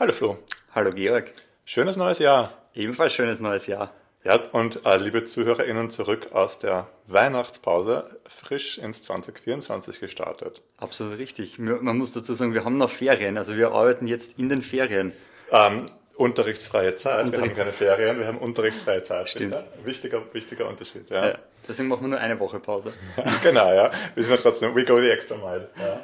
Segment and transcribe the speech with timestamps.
[0.00, 0.38] Hallo Flo.
[0.76, 1.32] Hallo Georg.
[1.64, 2.52] Schönes neues Jahr.
[2.72, 3.92] Ebenfalls schönes neues Jahr.
[4.22, 10.62] Ja, und äh, liebe ZuhörerInnen zurück aus der Weihnachtspause, frisch ins 2024 gestartet.
[10.76, 11.58] Absolut richtig.
[11.58, 15.14] Man muss dazu sagen, wir haben noch Ferien, also wir arbeiten jetzt in den Ferien.
[15.50, 17.26] Ähm, unterrichtsfreie Zeit.
[17.26, 19.30] Unterrichts wir haben keine Ferien, wir haben unterrichtsfreie Zeit.
[19.30, 19.54] Stimmt.
[19.54, 19.64] Ja?
[19.82, 21.10] Wichtiger, wichtiger Unterschied.
[21.10, 21.30] Ja.
[21.30, 21.38] ja.
[21.68, 22.92] deswegen machen wir nur eine Woche Pause.
[23.42, 23.90] genau, ja.
[24.14, 25.68] Wir sind ja trotzdem, we go the extra mile.
[25.76, 26.00] Ja.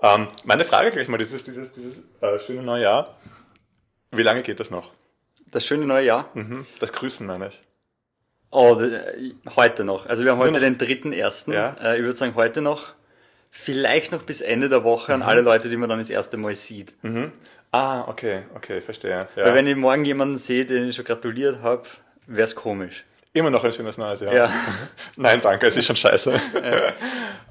[0.00, 3.18] Ähm, meine Frage gleich mal, dieses, dieses, dieses äh, schöne neue Jahr.
[4.10, 4.92] Wie lange geht das noch?
[5.50, 6.30] Das schöne neue Jahr?
[6.34, 6.66] Mhm.
[6.78, 7.62] Das Grüßen meine ich.
[8.50, 8.80] Oh,
[9.56, 10.06] heute noch.
[10.06, 11.52] Also wir haben heute den dritten ersten.
[11.52, 11.76] Ja.
[11.82, 12.94] Äh, ich würde sagen heute noch.
[13.50, 15.26] Vielleicht noch bis Ende der Woche an mhm.
[15.26, 16.94] alle Leute, die man dann das erste Mal sieht.
[17.02, 17.32] Mhm.
[17.72, 19.28] Ah, okay, okay, verstehe.
[19.36, 19.44] Ja.
[19.44, 21.82] Weil wenn ich morgen jemanden sehe, den ich schon gratuliert habe,
[22.26, 23.04] wäre es komisch.
[23.32, 24.32] Immer noch ein schönes neues Jahr.
[24.32, 24.50] Ja.
[25.16, 26.32] Nein, danke, es ist schon scheiße.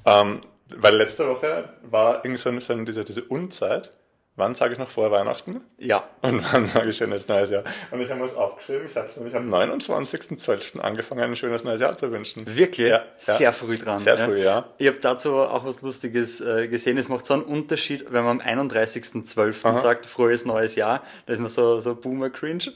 [0.04, 0.20] Ja.
[0.22, 0.40] ähm,
[0.76, 3.90] weil letzte Woche war irgendwie so, so diese, diese Unzeit
[4.38, 5.60] wann sage ich noch vor Weihnachten?
[5.76, 6.04] Ja.
[6.22, 7.64] Und wann sage ich schönes neues Jahr?
[7.90, 10.78] Und ich habe was aufgeschrieben, ich habe es nämlich am 29.12.
[10.78, 12.46] angefangen, ein schönes neues Jahr zu wünschen.
[12.46, 12.88] Wirklich?
[12.88, 13.04] Ja.
[13.18, 14.00] Sehr früh dran.
[14.00, 14.68] Sehr früh, ja.
[14.78, 16.96] Ich habe dazu auch was Lustiges äh, gesehen.
[16.96, 19.80] Es macht so einen Unterschied, wenn man am 31.12.
[19.80, 22.72] sagt, frohes neues Jahr, da ist man so, so Boomer-Cringe.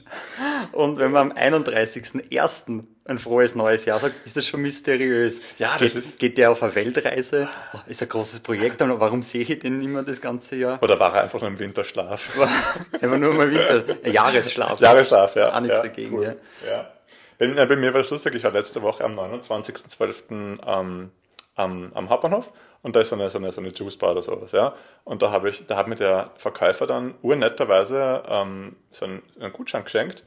[0.73, 5.41] Und wenn man am 31.01 ein frohes neues Jahr sagt, ist das schon mysteriös.
[5.59, 6.19] Ja, das geht, ist.
[6.19, 7.49] Geht der auf eine Weltreise?
[7.87, 10.83] Ist ein großes Projekt, aber warum sehe ich den immer das ganze Jahr?
[10.83, 12.37] Oder war er einfach nur im Winterschlaf?
[12.39, 12.49] War
[12.93, 14.81] einfach nur mal Winter, ein Jahresschlaf.
[14.81, 15.55] Jahresschlaf, ja.
[15.55, 16.37] Auch nichts ja, dagegen, cool.
[16.65, 16.71] ja.
[16.71, 16.93] ja.
[17.39, 20.59] Bei, äh, bei mir war es lustig, ich war letzte Woche am 29.12.
[20.65, 21.11] Ähm,
[21.55, 24.53] am, am Hauptbahnhof und da ist so eine, so eine, so eine Juicebar oder sowas,
[24.53, 24.75] ja.
[25.05, 29.53] Und da habe ich, da hat mir der Verkäufer dann urnetterweise ähm, so einen, einen
[29.53, 30.25] Gutschein geschenkt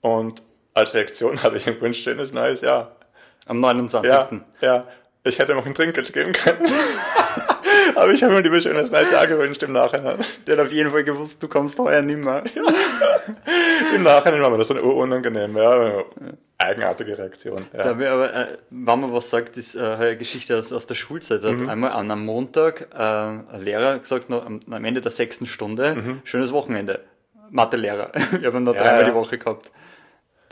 [0.00, 0.42] und
[0.74, 2.96] als Reaktion habe ich ihm gewünscht, schönes neues Jahr.
[3.46, 4.10] Am 29.
[4.10, 4.28] Ja,
[4.60, 4.84] ja.
[5.26, 6.68] Ich hätte ihm auch ein Trinkgeld geben können.
[7.94, 10.18] Aber ich habe mir lieber schönes neues Jahr gewünscht im Nachhinein.
[10.46, 12.42] Der hat auf jeden Fall gewusst, du kommst heuer nimmer.
[13.94, 16.02] Im Nachhinein war mir das dann unangenehm, ja.
[16.58, 17.64] Eigenartige Reaktion.
[17.72, 17.82] Ja.
[17.84, 21.42] Da aber, äh, wenn man was sagt, ist äh, eine Geschichte aus, aus der Schulzeit.
[21.42, 21.68] Hat mhm.
[21.68, 25.94] einmal an einem Montag äh, ein Lehrer gesagt, noch am, am Ende der sechsten Stunde,
[25.94, 26.20] mhm.
[26.24, 27.00] schönes Wochenende.
[27.50, 28.10] Mathelehrer.
[28.32, 29.08] Wir haben ihn noch ja, dreimal ja.
[29.08, 29.70] die Woche gehabt.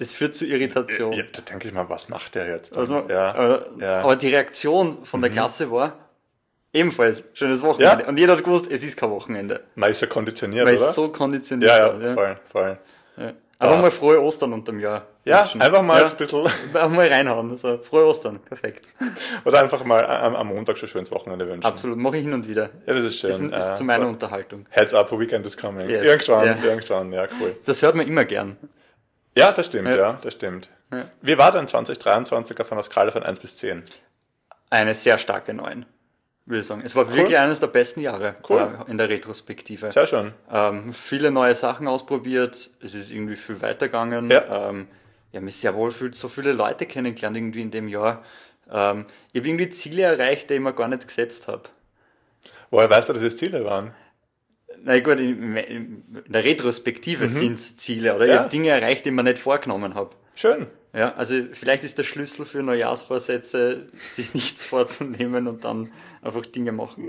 [0.03, 1.13] Das führt zu Irritation.
[1.13, 2.77] Ja, da denke ich mal, was macht der jetzt?
[2.77, 4.01] Also, ja, aber, ja.
[4.01, 5.35] aber die Reaktion von der mhm.
[5.35, 5.95] Klasse war
[6.73, 8.03] ebenfalls schönes Wochenende.
[8.03, 8.09] Ja?
[8.09, 9.61] Und jeder hat gewusst, es ist kein Wochenende.
[9.77, 10.89] Man ist ja konditioniert, Man oder?
[10.89, 11.71] ist so konditioniert.
[11.71, 12.79] Ja, ja, voll, voll.
[13.17, 13.33] Ja.
[13.61, 15.07] Einfach mal frohe Ostern unterm Jahr.
[15.25, 15.63] Ja, wünschen.
[15.63, 16.09] einfach mal ja.
[16.09, 16.47] ein bisschen.
[16.75, 17.53] Einfach mal reinhauen.
[17.53, 18.85] Also, frohe Ostern, perfekt.
[19.45, 21.65] Oder einfach mal am, am Montag schon schönes Wochenende wünschen.
[21.65, 22.71] Absolut, mache ich hin und wieder.
[22.87, 23.51] Ja, das ist schön.
[23.53, 24.09] Das ist, ist zu meiner so.
[24.09, 24.67] Unterhaltung.
[24.71, 25.89] Heads up, Weekend is coming.
[25.89, 26.05] Yes.
[26.05, 26.57] Irgendwann, ja.
[26.65, 27.55] irgendwann, ja, cool.
[27.65, 28.57] Das hört man immer gern.
[29.35, 30.69] Ja, das stimmt, ja, ja das stimmt.
[30.93, 31.11] Ja.
[31.23, 33.83] Wie war denn 2023 auf einer Skala von 1 bis 10?
[34.71, 35.87] Eine sehr starke 9,
[36.45, 36.83] würde ich sagen.
[36.85, 37.17] Es war cool.
[37.17, 38.69] wirklich eines der besten Jahre cool.
[38.87, 39.91] äh, in der Retrospektive.
[39.91, 40.33] Sehr schön.
[40.51, 44.31] Ähm, viele neue Sachen ausprobiert, es ist irgendwie viel weitergegangen.
[44.31, 44.69] Ja.
[44.69, 44.89] Ähm,
[45.31, 48.23] ich habe mich sehr wohl fühlt, so viele Leute kennengelernt irgendwie in dem Jahr.
[48.71, 51.63] Ähm, ich habe irgendwie Ziele erreicht, die ich mir gar nicht gesetzt habe.
[52.71, 53.95] Woher weißt du, dass es Ziele waren?
[54.85, 57.31] Na gut, in, der Retrospektive mhm.
[57.31, 58.33] sind Ziele oder ja.
[58.33, 60.11] ich habe Dinge erreicht, die mir nicht vorgenommen habe.
[60.35, 60.67] Schön.
[60.95, 66.73] Ja, also vielleicht ist der Schlüssel für Neujahrsvorsätze, sich nichts vorzunehmen und dann einfach Dinge
[66.73, 67.09] machen.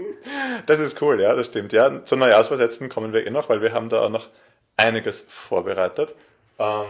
[0.66, 1.74] Das ist cool, ja, das stimmt.
[1.74, 4.30] Ja, zu Neujahrsvorsätzen kommen wir eh noch, weil wir haben da auch noch
[4.78, 6.16] einiges vorbereitet.
[6.60, 6.86] Ähm,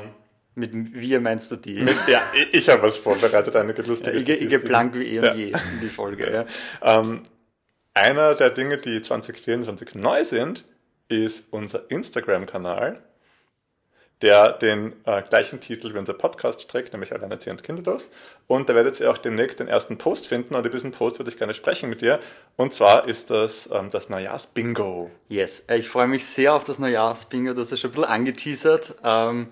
[0.56, 1.82] mit wir meinst du die?
[1.82, 4.18] Mit, ja, ich, ich habe was vorbereitet, einige lustige.
[4.18, 5.34] Ja, ich, gehe blank wie eh und ja.
[5.34, 6.32] je in die Folge.
[6.32, 7.00] Ja.
[7.00, 7.24] Ähm,
[7.96, 10.66] einer der Dinge, die 2024 neu sind,
[11.08, 13.02] ist unser Instagram-Kanal,
[14.22, 18.10] der den äh, gleichen Titel wie unser Podcast trägt, nämlich Alleinerziehend Kinderlos.
[18.48, 21.30] Und da werdet ihr auch demnächst den ersten Post finden und über diesen Post würde
[21.30, 22.20] ich gerne sprechen mit dir.
[22.56, 25.12] Und zwar ist das ähm, das Neujahrsbingo.
[25.28, 28.96] Yes, ich freue mich sehr auf das Neujahrsbingo, das ist schon ein bisschen angeteasert.
[29.04, 29.50] Ähm,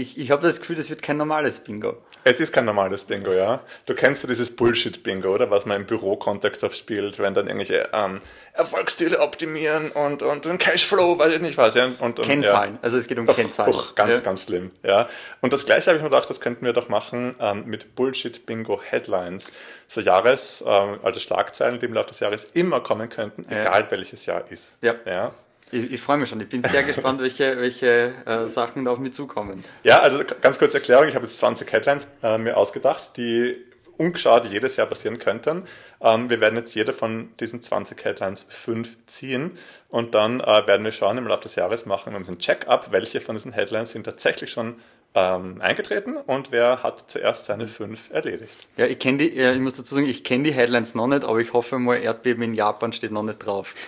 [0.00, 1.96] ich, ich habe das Gefühl, das wird kein normales Bingo.
[2.24, 3.60] Es ist kein normales Bingo, ja.
[3.86, 5.50] Du kennst ja dieses Bullshit-Bingo, oder?
[5.50, 8.20] Was man im Bürokontext oft spielt, wenn dann irgendwelche ähm,
[8.52, 11.74] Erfolgsziele optimieren und, und, und Cashflow, weiß ich nicht was.
[11.74, 12.78] Ja, und, und, Kennzahlen, ja.
[12.82, 13.72] also es geht um Kennzahlen.
[13.72, 14.22] Uch, ganz, ja.
[14.22, 15.08] ganz schlimm, ja.
[15.40, 19.50] Und das gleiche habe ich mir gedacht, das könnten wir doch machen ähm, mit Bullshit-Bingo-Headlines.
[19.88, 24.26] So Jahres, ähm, also Schlagzeilen, die im Laufe des Jahres immer kommen könnten, egal welches
[24.26, 24.78] Jahr ist.
[24.82, 24.94] Ja.
[25.06, 25.32] ja.
[25.72, 26.40] Ich, ich freue mich schon.
[26.40, 29.64] Ich bin sehr gespannt, welche, welche äh, Sachen auf mich zukommen.
[29.82, 31.08] Ja, also ganz kurze Erklärung.
[31.08, 33.56] Ich habe jetzt 20 Headlines äh, mir ausgedacht, die
[33.98, 35.64] ungeschaut jedes Jahr passieren könnten.
[36.00, 39.58] Ähm, wir werden jetzt jede von diesen 20 Headlines fünf ziehen
[39.88, 43.20] und dann äh, werden wir schauen im Laufe des Jahres machen wir einen Check-up, welche
[43.20, 44.76] von diesen Headlines sind tatsächlich schon
[45.14, 48.68] ähm, eingetreten und wer hat zuerst seine fünf erledigt.
[48.76, 51.38] Ja, ich kenne die, ich muss dazu sagen, ich kenne die Headlines noch nicht, aber
[51.38, 53.74] ich hoffe mal, Erdbeben in Japan steht noch nicht drauf.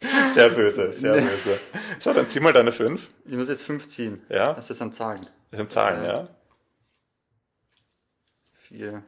[0.30, 1.58] Sehr böse, sehr böse.
[1.98, 3.10] So, dann zieh mal deine fünf.
[3.24, 4.22] Ich muss jetzt fünf ziehen.
[4.28, 4.52] Ja.
[4.52, 5.20] Das sind Zahlen.
[5.50, 6.28] Das sind Zahlen, ja.
[8.68, 9.02] Vier,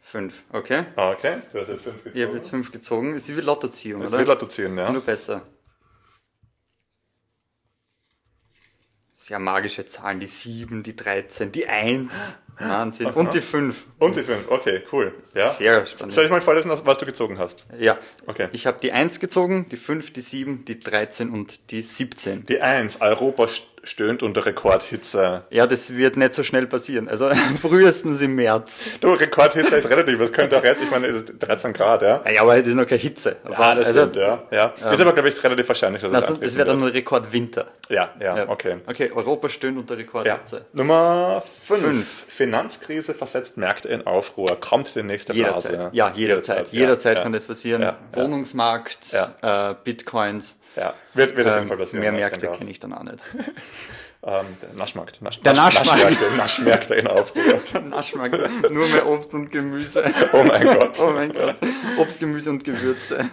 [0.00, 0.44] fünf.
[0.50, 0.86] Okay.
[0.96, 2.36] Okay, du hast jetzt fünf Ich habe gezogen.
[2.36, 3.14] jetzt fünf gezogen.
[3.14, 4.18] Es ist wie Lottoziehung, oder?
[4.18, 4.90] will Lotto ziehen, ja.
[4.90, 5.46] Nur besser.
[9.14, 10.20] Sehr magische Zahlen.
[10.20, 12.36] Die sieben, die 13, die eins.
[12.58, 13.06] Wahnsinn.
[13.08, 13.86] Und die fünf.
[13.98, 15.12] Und die fünf, okay, cool.
[15.34, 15.48] Ja.
[15.50, 16.12] Sehr spannend.
[16.14, 17.66] Soll ich mal vorlesen, was du gezogen hast?
[17.78, 17.98] Ja.
[18.26, 18.48] Okay.
[18.52, 22.46] Ich habe die 1 gezogen, die 5, die 7, die 13 und die 17.
[22.46, 25.42] Die Eins, Europa st- stöhnt unter Rekordhitze.
[25.50, 27.08] Ja, das wird nicht so schnell passieren.
[27.08, 28.84] Also frühestens im März.
[29.00, 32.22] Du, Rekordhitze ist relativ, das könnte auch jetzt, ich meine, es ist 13 Grad, ja.
[32.30, 33.36] Ja, aber das ist noch keine Hitze.
[33.44, 34.42] Ja, das also, stimmt, ja.
[34.50, 34.66] ja.
[34.90, 36.90] ist aber, glaube ich, relativ wahrscheinlich, dass es Das, das wäre dann wird.
[36.90, 37.66] ein Rekordwinter.
[37.88, 38.76] Ja, ja, okay.
[38.86, 40.00] Okay, Europa stöhnt unter Ja.
[40.00, 40.66] Rekordhitze.
[40.72, 41.80] Nummer 5.
[41.80, 42.24] Fünf.
[42.28, 44.56] Finanzkrise versetzt Märkte in Aufruhr.
[44.60, 45.70] Kommt demnächst der Blase.
[45.70, 45.94] Jederzeit.
[45.94, 46.72] Ja, jederzeit.
[46.72, 47.22] ja, Jederzeit ja.
[47.22, 47.82] kann das passieren.
[47.82, 48.22] Ja, ja.
[48.22, 50.56] Wohnungsmarkt, äh, Bitcoins.
[50.76, 52.00] Ja, wird, wird auf jeden Ähm, Fall passieren.
[52.00, 53.24] mehr Märkte kenne ich dann auch nicht.
[54.26, 55.20] Ähm, der Naschmarkt.
[55.20, 56.00] Nasch, Der Nasch- Naschmarkt.
[56.02, 57.42] Naschmärkte, Naschmärkte in Aufruhr.
[57.90, 60.02] Naschmarkt, nur mehr Obst und Gemüse.
[60.32, 60.96] Oh mein Gott.
[60.98, 61.56] Oh mein Gott.
[61.98, 63.28] Obst, Gemüse und Gewürze.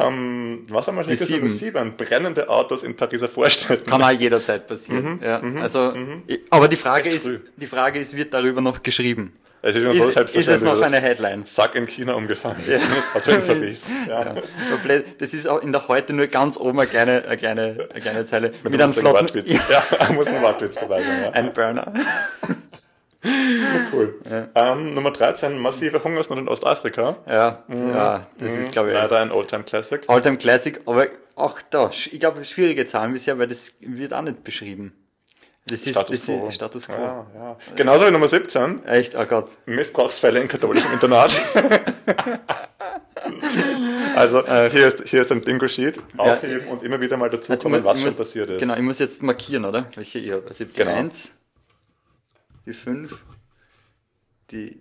[0.00, 1.40] Ähm, was haben wir schon sieben.
[1.46, 1.96] Nummer 7.
[1.98, 3.84] Brennende Autos in Pariser Vorstädten.
[3.90, 5.20] Kann auch jederzeit passieren.
[5.22, 5.94] ja, also,
[6.26, 7.40] ich- aber die Frage Echt ist, früh.
[7.56, 9.36] die Frage ist, wird darüber noch geschrieben?
[9.64, 10.72] Es ist schon so Ist, ist es selbstverständlich.
[10.74, 11.46] noch eine Headline?
[11.46, 12.20] Sack in China.
[12.28, 13.90] Das Auto in Paris.
[14.08, 14.34] Ja.
[14.70, 15.20] Komplett.
[15.22, 18.24] Das ist auch in der heute nur ganz oben eine kleine, eine kleine, eine kleine
[18.24, 19.68] Zeile mit, Mit einem flotten, Wortwitz.
[19.70, 21.22] Ja, muss ein Wortwitz dabei sein.
[21.22, 21.30] Ja.
[21.30, 21.92] ein Burner.
[23.92, 24.18] Cool.
[24.56, 25.56] Ähm, Nummer 13.
[25.58, 27.16] Massive Hungersnot in Ostafrika.
[27.28, 30.02] Ja, ja, das ist, glaube ich, Leider ein Oldtime Classic.
[30.08, 31.06] Alltime Classic, aber
[31.36, 34.92] auch da, ich glaube, schwierige Zahlen bisher, weil das wird auch nicht beschrieben.
[35.66, 36.48] Das ist Status quo.
[36.48, 36.92] Ist Status quo.
[36.94, 37.56] Ja, ja.
[37.76, 38.84] Genauso wie Nummer 17.
[38.84, 39.48] Echt, oh Gott.
[39.66, 41.32] Missbrauchsfälle in katholischen Internat.
[44.16, 45.98] also hier ist, hier ist ein Bingo-Sheet.
[46.18, 48.60] Aufheben und immer wieder mal dazukommen, Ich was muss- schon passiert ist.
[48.60, 49.86] Genau, ich muss jetzt markieren, oder?
[49.94, 50.46] Welche ich habe.
[50.48, 50.94] Also ich habe die Genau.
[50.98, 51.32] 1,
[52.66, 53.18] die 5,
[54.50, 54.80] die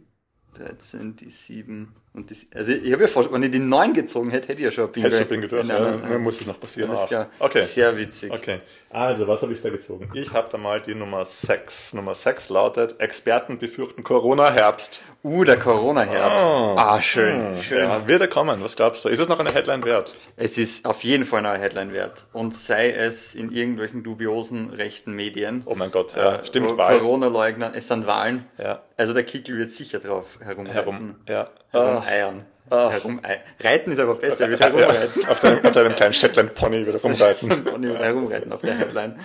[0.56, 2.36] 13, die 7 und die...
[2.54, 4.86] Also ich habe ja vor, wenn ich die 9 gezogen hätte, hätte ich ja schon
[4.86, 5.08] ein Bingo.
[5.08, 5.92] Hättest du Bingo durch, ja.
[5.98, 6.92] Mir muss es noch passieren.
[6.92, 7.30] Alles klar.
[7.40, 7.63] Okay.
[7.63, 8.31] Sehr witzig.
[8.31, 8.60] Okay,
[8.90, 10.10] also was habe ich da gezogen?
[10.13, 11.94] Ich habe da mal die Nummer 6.
[11.94, 15.04] Nummer 6 lautet, Experten befürchten Corona-Herbst.
[15.24, 16.46] Uh, der Corona-Herbst.
[16.48, 16.75] Oh.
[16.78, 17.88] Ah, schön, schön.
[17.88, 18.62] Ja, wird er kommen?
[18.63, 19.10] Was glaubst du?
[19.10, 20.18] Ist es noch eine Headline wert?
[20.36, 22.25] Es ist auf jeden Fall eine Headline wert.
[22.34, 25.62] Und sei es in irgendwelchen dubiosen rechten Medien.
[25.66, 26.75] Oh mein Gott, ja, Äh, stimmt.
[26.78, 28.46] Corona-Leugner, es sind Wahlen.
[28.58, 28.81] Ja.
[28.98, 30.74] Also der Kickel wird sicher drauf herumreiten.
[30.74, 31.50] Herum, ja.
[31.71, 32.45] Herumeiern.
[32.69, 35.27] Herumei Reiten ist aber besser, wird Ja, herumreiten.
[35.27, 37.51] auf, deinem, auf deinem kleinen Shetland-Pony wieder rumreiten.
[37.68, 39.19] Und wird herumreiten auf der Headline.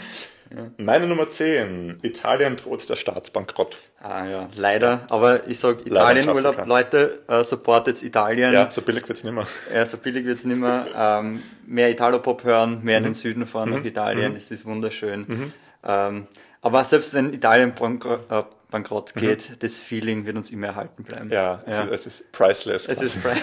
[0.78, 1.98] Meine Nummer 10.
[2.02, 3.76] Italien droht der Staatsbankrott.
[4.00, 5.04] Ah ja, leider.
[5.10, 6.66] Aber ich sag Italien-Urlaub.
[6.66, 8.52] Leute, äh, supportet Italien.
[8.52, 9.46] Ja, so billig wird's nimmer.
[9.74, 10.86] Ja, so billig wird's nicht mehr.
[10.96, 13.08] Ähm, mehr Italopop hören, mehr in Mhm.
[13.08, 14.36] den Süden fahren nach Italien.
[14.36, 15.52] Es ist wunderschön.
[15.84, 16.26] Ähm,
[16.62, 21.26] aber selbst wenn Italien äh, bankrott geht, das Feeling wird uns immer erhalten bleiben.
[21.26, 21.32] Mhm.
[21.32, 21.84] Ja, ja.
[21.86, 22.88] Es, ist, es ist priceless.
[22.88, 23.36] Es ist frei.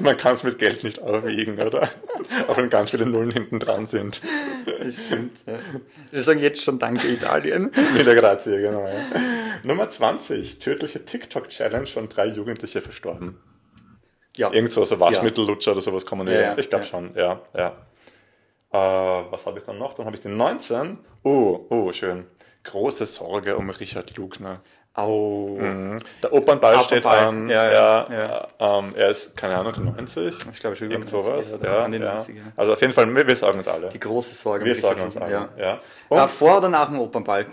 [0.00, 1.88] Man kann es mit Geld nicht aufwiegen, oder?
[2.48, 4.20] Auch wenn ganz viele Nullen hinten dran sind.
[4.66, 5.38] Das stimmt.
[5.46, 5.54] Ja.
[6.10, 7.70] Wir sagen jetzt schon Danke Italien.
[7.94, 8.86] Wieder Grazie, genau.
[8.86, 8.92] Ja.
[9.64, 10.58] Nummer 20.
[10.58, 13.38] Tödliche TikTok-Challenge und drei Jugendliche verstorben.
[14.36, 14.52] Ja.
[14.52, 16.26] Irgendwo so Waschmittellutscher oder sowas kommen.
[16.26, 17.68] Ja, ja, ich glaube schon, ja, ja.
[18.72, 19.94] Äh, was habe ich dann noch?
[19.94, 20.98] Dann habe ich den 19.
[21.22, 22.26] Oh, oh, schön.
[22.64, 24.60] Große Sorge um Richard Lugner.
[24.96, 25.56] Au.
[25.58, 25.98] Mhm.
[26.22, 27.48] Der Opernball steht Opernball, an.
[27.48, 30.36] ja, Ja, ja, Ähm, er ist, keine Ahnung, 90.
[30.52, 31.58] Ich glaube schon über Irgend 90, sowas.
[31.62, 32.18] Ja, an die ja.
[32.20, 32.40] 90er.
[32.56, 33.88] Also auf jeden Fall, wir, wir sagen uns alle.
[33.88, 34.64] Die große Sorge.
[34.64, 35.32] Wir sagen Richard uns alle.
[35.32, 35.48] Ja.
[35.58, 35.80] Ja.
[36.08, 37.46] Und Äh, vor oder nach dem Opernball?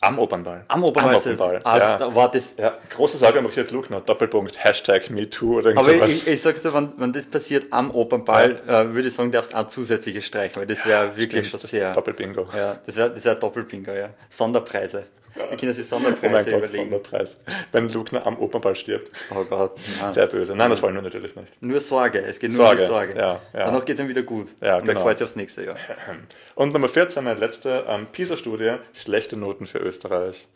[0.00, 0.64] Am Opernball.
[0.68, 1.14] Am Opernball.
[1.14, 1.20] Am.
[1.20, 1.60] Opernball.
[1.64, 2.14] Also, ja.
[2.14, 2.76] war das, ja.
[2.90, 4.00] Große Sorge um Richard Lugner.
[4.00, 7.90] Doppelpunkt, Hashtag MeToo oder irgend Aber ich, ich sag's dir, wenn, wenn das passiert am
[7.90, 11.68] Opernball, äh, würde ich sagen, darfst auch zusätzliche streichen, weil das wäre wirklich Stimmt, schon
[11.68, 11.92] sehr.
[11.92, 12.46] Doppelbingo.
[12.56, 14.10] Ja, das wäre das wär Doppelbingo, ja.
[14.30, 15.04] Sonderpreise.
[15.52, 16.68] Die können sich Oh mein Gott, überlegen.
[16.68, 17.38] Sonderpreis.
[17.72, 19.10] Wenn Lugner am Opernball stirbt.
[19.34, 20.12] Oh Gott, nein.
[20.12, 20.54] Sehr böse.
[20.56, 21.62] Nein, das wollen wir natürlich nicht.
[21.62, 23.16] Nur Sorge, es geht nur Sorge, um die Sorge.
[23.16, 23.64] ja, ja.
[23.64, 24.48] Danach geht's ihm wieder gut.
[24.60, 24.98] Ja, Und genau.
[24.98, 25.76] er freut sich aufs nächste Jahr.
[26.54, 28.76] Und Nummer 14, meine letzte ähm, PISA-Studie.
[28.92, 30.48] Schlechte Noten für Österreich.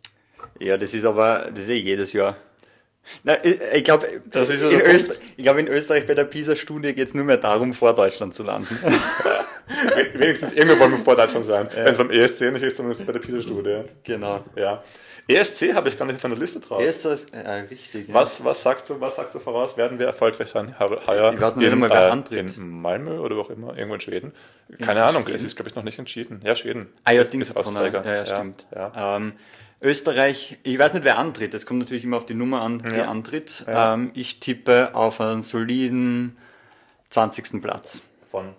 [0.58, 2.36] Ja, das ist aber, das ist eh jedes Jahr.
[3.24, 4.80] Na, ich, glaube, ja in.
[4.80, 8.42] Öster ich glaub, in Österreich bei der PISA-Studie geht's nur mehr darum, vor Deutschland zu
[8.42, 8.78] landen.
[10.14, 11.68] Wenigstens irgendwo wollen wir vor Deutschland sein.
[11.74, 13.82] Wenn es beim ESC nicht ist, dann ist es bei der PISA-Studie.
[14.04, 14.44] genau.
[14.56, 14.82] Ja.
[15.28, 16.80] ESC habe ich gar nicht auf meiner Liste drauf.
[16.80, 18.08] Er ist äh, richtig.
[18.08, 18.14] Ja.
[18.14, 19.76] Was, was sagst du, was sagst du voraus?
[19.76, 20.74] Werden wir erfolgreich sein?
[20.78, 22.56] Heuer Ich weiß noch nicht einmal, wer äh, antritt.
[22.56, 24.32] In Malmö oder wo auch immer, irgendwo in Schweden.
[24.80, 26.40] Keine Ahnung, es ist, glaube ich, noch nicht entschieden.
[26.44, 26.92] Ja, Schweden.
[27.04, 27.56] Ah ja, Dings ist.
[27.56, 28.04] Austräger.
[28.04, 28.66] Ja, ja, stimmt.
[28.74, 29.16] Ja.
[29.16, 29.34] Ähm,
[29.82, 31.54] Österreich, ich weiß nicht, wer antritt.
[31.54, 33.64] Es kommt natürlich immer auf die Nummer an, die antritt.
[33.66, 36.36] Ähm, ich tippe auf einen soliden
[37.10, 37.60] 20.
[37.60, 38.02] Platz.
[38.30, 38.54] Von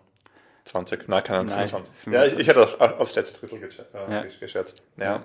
[0.65, 2.13] 20, nein, keine Ahnung, Nein, 25.
[2.13, 3.89] Ja, ich, ich hätte auch aufs letzte Drittel geschätzt.
[3.93, 4.09] Ja.
[4.11, 4.23] Ja.
[4.39, 4.81] geschätzt.
[4.97, 5.23] Ja.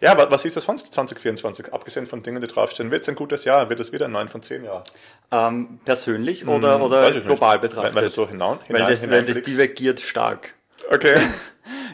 [0.00, 1.72] Ja, wa- was ist das sonst 2024?
[1.72, 3.68] Abgesehen von Dingen, die draufstehen, wird es ein gutes Jahr?
[3.68, 4.84] Wird es wieder ein 9 von 10 Jahr?
[5.32, 7.24] Ähm, persönlich oder, Hm, oder nicht.
[7.24, 7.94] global Wenn, betrachtet?
[7.96, 10.54] wenn du so hinein, weil, hinein, das, weil das divergiert stark.
[10.90, 11.16] Okay.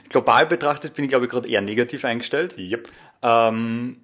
[0.08, 2.56] Global betrachtet bin ich, glaube ich, gerade eher negativ eingestellt.
[2.58, 2.88] yep.
[3.22, 3.96] Ähm,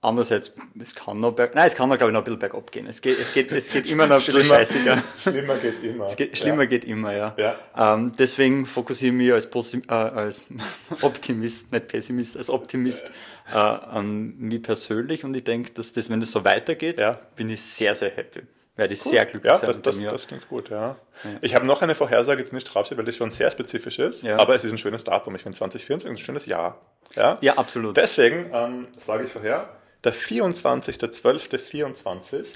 [0.00, 2.70] andererseits, es kann noch berg, nein, es kann noch, glaube ich, noch ein bisschen bergab
[2.72, 2.86] gehen.
[2.86, 5.02] Es geht, es geht, es geht immer noch ein bisschen Schlimmer, scheißiger.
[5.22, 6.14] schlimmer geht immer.
[6.14, 7.34] Geht, schlimmer geht immer, ja.
[7.38, 7.94] Ja.
[7.94, 10.46] Ähm, deswegen fokussiere ich mich als, Posi- äh, als
[11.02, 13.10] Optimist, nicht Pessimist, als Optimist
[13.52, 17.18] äh, an mich persönlich und ich denke, dass das, wenn das so weitergeht, Ja.
[17.36, 18.40] bin ich sehr, sehr happy.
[18.76, 20.96] Werde ich sehr glücklich Ja, sein das, das, das klingt gut, ja.
[21.40, 24.36] Ich habe noch eine Vorhersage, die nicht draufsteht, weil die schon sehr spezifisch ist, Ja.
[24.38, 25.34] aber es ist ein schönes Datum.
[25.36, 26.80] Ich finde 2024 ist ein schönes Jahr.
[27.14, 27.96] Ja, Ja, absolut.
[27.96, 29.68] Deswegen ähm, sage ich vorher,
[30.02, 32.46] der 24.12.24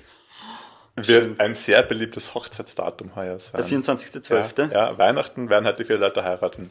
[0.96, 3.62] wird ein sehr beliebtes Hochzeitsdatum heuer sein.
[3.64, 4.72] Der 24.12.
[4.72, 6.68] Ja, ja, Weihnachten werden halt die viele Leute heiraten.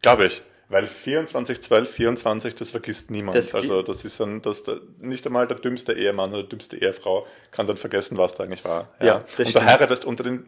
[0.00, 0.42] Glaube ich.
[0.72, 3.36] Weil 24, 12, 24, das vergisst niemand.
[3.36, 4.64] Das also das ist dann, das,
[5.00, 8.88] nicht einmal der dümmste Ehemann oder dümmste Ehefrau kann dann vergessen, was da eigentlich war.
[8.98, 9.54] Ja, das Und stimmt.
[9.54, 10.46] du heiratest unter den,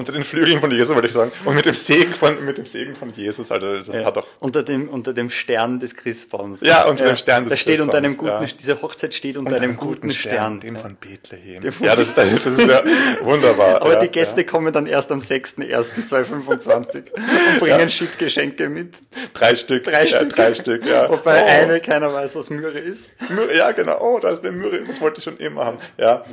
[0.00, 1.30] unter den Flügeln von Jesus, würde ich sagen.
[1.44, 4.04] Und mit dem Segen von, mit dem Segen von Jesus, also das Ja.
[4.04, 6.60] hat doch, unter dem unter dem Stern des Christbaums.
[6.62, 8.56] Ja, unter dem Stern des steht unter einem Christbaums, guten ja.
[8.58, 10.58] diese Hochzeit steht unter einem guten Stern.
[10.60, 10.80] dem ja.
[10.80, 11.62] von Bethlehem.
[11.80, 12.82] Ja, das, das ist ja
[13.22, 13.80] wunderbar.
[13.82, 18.94] Aber ja, die Gäste kommen dann erst am 6.1.2025 und bringen Shit-Geschenke mit.
[18.94, 19.18] Ja.
[19.34, 19.84] Drei Stück.
[19.84, 20.30] Drei ja, Stück.
[20.34, 21.08] Drei Stück, ja.
[21.08, 21.46] Wobei Oh.
[21.46, 23.10] eine keiner weiß, was Möhre ist.
[23.56, 23.98] Ja, genau.
[24.00, 24.82] Oh, da ist eine Myrrhe.
[24.86, 25.78] Das wollte ich schon immer haben.
[25.98, 26.24] Ja.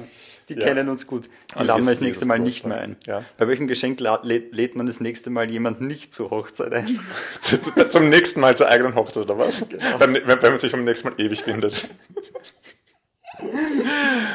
[0.49, 0.65] Die Ja.
[0.65, 1.27] kennen uns gut.
[1.59, 2.95] Die laden wir das nächste Mal nicht mehr ein.
[3.05, 3.23] Ja.
[3.37, 6.99] Bei welchem Geschenk lädt, lädt man das nächste Mal jemanden nicht zur Hochzeit ein?
[7.89, 9.67] Zum nächsten Mal zur eigenen Hochzeit, oder was?
[9.67, 9.99] Genau.
[9.99, 11.89] Wenn, wenn man sich beim nächsten Mal ewig bindet.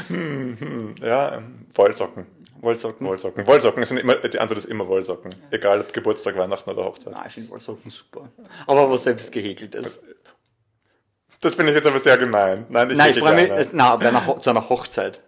[0.08, 2.26] hm, hm, ja, ähm, Wollsocken.
[2.60, 3.06] Wollsocken?
[3.06, 3.46] Wollsocken.
[3.46, 5.34] Wollsocken sind immer, die Antwort ist immer Wollsocken.
[5.50, 7.12] Egal ob Geburtstag, Weihnachten oder Hochzeit.
[7.14, 8.30] Nein, ich finde Wollsocken super.
[8.66, 10.00] Aber was selbst gehäkeltes.
[11.40, 12.66] Das finde ich jetzt aber sehr gemein.
[12.68, 15.20] Nein, ich Nein, ich freue mich, es- na, Ho- zu einer Hochzeit.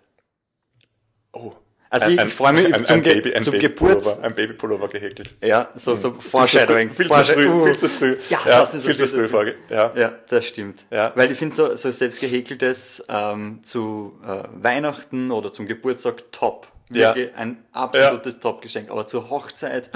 [1.35, 1.53] Oh.
[1.91, 4.19] Also Ein- ich, ich freue mich ein, zum, ein Ge Baby, ein zum Babypullover, Geburts...
[4.21, 5.33] ein Babypullover gehäkelt.
[5.41, 6.91] Ja, so, so Foreshadowing.
[6.91, 8.17] Viel zu früh, viel zu früh.
[8.29, 9.29] Ja, ja das ist viel zu früh.
[9.29, 9.55] Folge.
[9.71, 9.93] Ja.
[9.95, 10.87] Ja, das stimmt.
[10.91, 11.12] Ja.
[11.14, 16.67] Weil ich finde so, so selbst gehäkeltes ähm, zu äh, Weihnachten oder zum Geburtstag top.
[16.91, 17.14] Ja.
[17.14, 18.91] Wirklich ein absolutes Top-Geschenk.
[18.91, 19.88] Aber zur Hochzeit,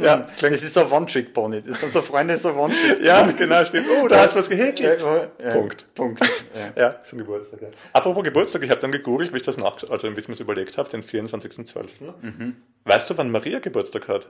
[0.00, 1.62] ja, das klingt, ist so ein One-Trick-Pony.
[1.62, 3.02] Das sind so Freunde, so One-Trick.
[3.02, 3.86] ja, genau, stimmt.
[4.00, 5.00] Oh, da hast du was gehäkelt.
[5.00, 5.92] Ja, Punkt.
[5.94, 6.20] Punkt.
[6.54, 6.82] Ja.
[6.82, 7.62] Ja, zum Geburtstag.
[7.62, 7.68] Ja.
[7.92, 10.40] Apropos Geburtstag, ich habe dann gegoogelt, wie ich das nach, also wie ich mir das
[10.40, 11.88] überlegt habe, den 24.12.
[12.22, 12.56] Mhm.
[12.84, 14.28] Weißt du, wann Maria Geburtstag hat?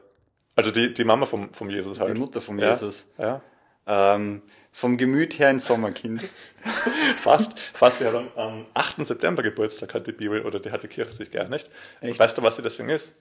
[0.56, 2.14] Also die, die Mama vom, vom Jesus halt.
[2.14, 3.06] Die Mutter vom ja, Jesus.
[3.18, 3.42] Ja.
[3.86, 6.22] Ähm, vom Gemüt her ein Sommerkind.
[7.16, 8.00] Fast, fast.
[8.00, 9.06] Die hat am, am 8.
[9.06, 11.70] September Geburtstag, hat die Bibel oder die hat die Kirche sich geeinigt.
[12.00, 13.14] Weißt du, was sie deswegen ist?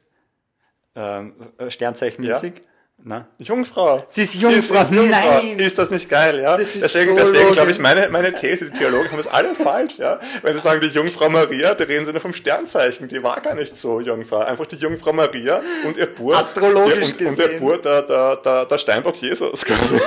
[0.95, 2.61] Ähm, äh, Sternzeichenmäßig.
[3.05, 3.27] Na?
[3.37, 4.05] Jungfrau.
[4.07, 4.81] Sie ist Jungfrau.
[4.91, 5.59] Nein.
[5.59, 6.55] Ist das nicht geil, ja?
[6.55, 9.97] Ist deswegen, so deswegen glaube ich, meine, meine These, die Theologen haben das alle falsch,
[9.97, 10.21] ja?
[10.41, 13.09] Wenn sie sagen, die Jungfrau Maria, da reden sie nur vom Sternzeichen.
[13.09, 14.39] Die war gar nicht so Jungfrau.
[14.39, 16.37] Einfach die Jungfrau Maria und ihr Burt.
[16.37, 17.59] Astrologisch ja, und, und ihr gesehen.
[17.59, 19.65] Burt, der, der, der, der Steinbock Jesus.
[19.65, 19.99] quasi.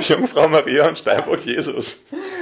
[0.12, 1.98] Jungfrau Maria und Steinbock Jesus.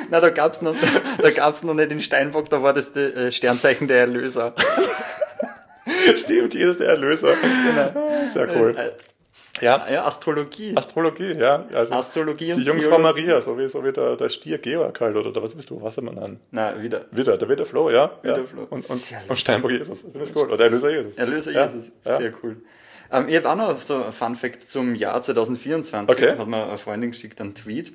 [0.09, 0.75] Na, da gab's noch,
[1.21, 4.55] da gab's noch nicht den Steinbock, da war das der äh, Sternzeichen der Erlöser.
[6.17, 7.35] Stimmt, Jesus der Erlöser.
[7.35, 7.93] Genau.
[8.33, 8.75] Sehr cool.
[8.79, 8.93] Äh,
[9.61, 10.77] Ja, Ja, Astrologie.
[10.77, 11.65] Astrologie, ja.
[11.73, 12.99] Also Astrologie und Die Jungfrau.
[12.99, 15.81] Maria, so wie, so wie der, der Stier Georg halt, oder, was bist du?
[15.81, 16.41] Wassermann an?
[16.51, 17.03] Na, wieder.
[17.11, 18.11] Wieder, der Wider Flo, ja.
[18.23, 18.37] ja.
[18.37, 18.67] Wider Flo.
[18.71, 20.03] Und, und, und Steinbock Jesus.
[20.03, 20.51] Finde ich cool.
[20.51, 21.15] Oder Erlöser Jesus.
[21.17, 21.67] Erlöser ja.
[21.67, 21.93] Jesus.
[22.05, 22.19] Ja.
[22.19, 22.57] Sehr cool.
[23.13, 26.17] Ähm, ich habe auch noch so ein Fun Fact zum Jahr 2024.
[26.17, 26.39] Okay.
[26.39, 27.93] Hat mir eine Freundin geschickt, einen Tweet.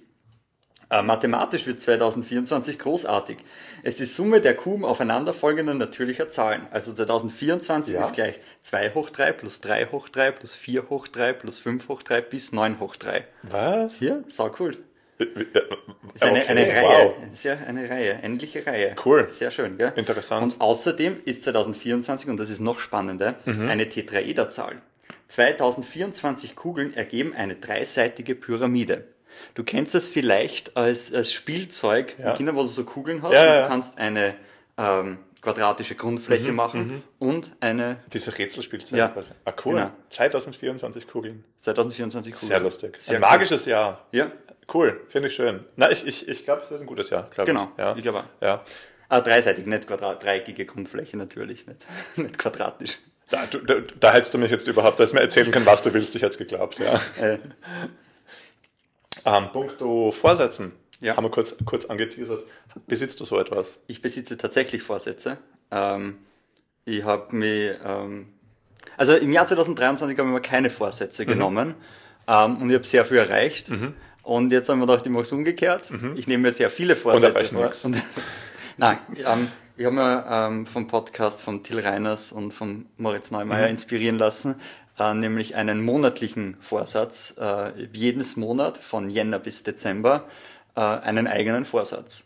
[0.92, 3.38] Äh, mathematisch wird 2024 großartig.
[3.84, 6.66] Es ist die Summe der Kuben aufeinanderfolgender natürlicher Zahlen.
[6.72, 8.02] Also 2024 Ja.
[8.06, 11.88] ist gleich 2 hoch 3 plus 3 hoch 3 plus 4 hoch 3 plus 5
[11.90, 13.24] hoch 3 bis 9 hoch 3.
[13.44, 14.00] Was?
[14.00, 14.78] Hier, sau cool.
[15.20, 15.62] Wie- wie- äh,
[16.16, 16.84] ist eine, okay, eine Reihe.
[16.84, 17.14] Wow.
[17.34, 18.96] Sehr, eine Reihe, endliche Reihe.
[19.06, 19.28] Cool.
[19.30, 19.94] Sehr schön, gell?
[19.96, 20.54] Interessant.
[20.56, 23.70] Und außerdem ist 2024, und das ist noch spannender, Mhm.
[23.70, 24.82] eine Tetraederzahl.
[25.28, 29.04] 2024 Kugeln ergeben eine dreiseitige Pyramide.
[29.56, 32.32] Du kennst das vielleicht als, als Spielzeug, Ja.
[32.32, 34.36] in Kindern, wo du so Kugeln hast, Ja, und du kannst eine
[34.78, 39.08] ähm, quadratische Grundfläche machen und eine Diese Rätselspielzeit Ja.
[39.10, 39.32] quasi.
[39.46, 39.76] Ah, cool.
[39.76, 39.92] Genau.
[40.10, 41.44] 2024 Kugeln.
[41.62, 42.48] 2024 Kugeln.
[42.48, 42.98] Sehr lustig.
[43.02, 44.06] Sehr Ein magisches Jahr.
[44.12, 44.32] Ja,
[44.72, 45.66] Cool, finde ich schön.
[45.78, 47.80] Na, ich, ich, ich glaube, es wird ein gutes Jahr, glaube Genau, ich.
[47.80, 47.96] Ja.
[47.96, 48.24] ich glaube auch.
[48.40, 48.64] Ja.
[49.10, 53.00] ah, dreiseitig, nicht quadrat, dreieckige Grundfläche natürlich, nicht, nicht quadratisch.
[53.32, 56.14] Da, da, da hättest du mich jetzt überhaupt, dass mir erzählen kann, was du willst,
[56.16, 57.00] ich hätte es geglaubt, ja.
[59.26, 60.72] Äh, Ähm, Punkto Vorsätzen.
[61.02, 61.16] Ja.
[61.16, 62.44] Haben wir kurz, kurz angeteasert.
[62.88, 63.80] Besitzt du so etwas?
[63.88, 65.38] Ich besitze tatsächlich Vorsätze.
[65.72, 66.18] Ähm,
[66.86, 68.28] ich habe mich ähm,
[68.98, 71.28] Also im Jahr 2023 habe ich mir keine Vorsätze Mhm.
[71.30, 71.74] genommen
[72.28, 73.72] ähm, und ich habe sehr viel erreicht.
[74.24, 75.84] Und jetzt haben wir gedacht, ich mache es umgekehrt.
[76.16, 77.92] Ich nehme mir sehr viele Vorsätze erreicht vor.
[77.92, 77.98] Und,
[78.78, 79.48] nein, ähm,
[79.78, 83.72] ich habe mir ähm, vom Podcast von Till Reiners und von Moritz Neumeier Mhm.
[83.72, 84.56] inspirieren lassen,
[85.00, 90.26] äh, nämlich einen monatlichen Vorsatz, äh, jedes Monat von Jänner bis Dezember
[90.76, 92.26] äh, einen eigenen Vorsatz.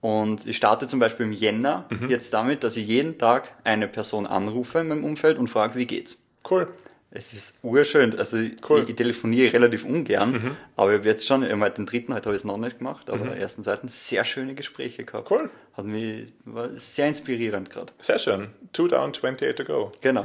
[0.00, 2.08] Und ich starte zum Beispiel im Jänner Mhm.
[2.08, 5.86] jetzt damit, dass ich jeden Tag eine Person anrufe in meinem Umfeld und frage, wie
[5.86, 6.18] geht's?
[6.48, 6.68] Cool.
[7.10, 8.18] Es ist urschön.
[8.18, 8.78] Also ich, Cool.
[8.80, 8.84] Mhm.
[8.84, 12.26] ich, ich telefoniere relativ ungern, aber ich habe jetzt schon, ich halt den dritten, heute
[12.26, 15.30] habe ich es noch nicht gemacht, aber den ersten, zweiten, sehr schöne Gespräche gehabt.
[15.30, 15.48] Cool.
[15.72, 17.92] Hat mich, war sehr inspirierend gerade.
[17.98, 18.48] Sehr schön.
[18.74, 19.90] Two down, 28 to go.
[20.02, 20.24] Genau,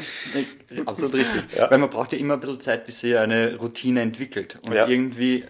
[0.85, 1.55] absolut richtig.
[1.57, 1.71] Ja.
[1.71, 4.57] Weil man braucht ja immer ein bisschen Zeit, bis sich eine Routine entwickelt.
[4.65, 4.85] Und Ja.
[4.87, 5.45] irgendwie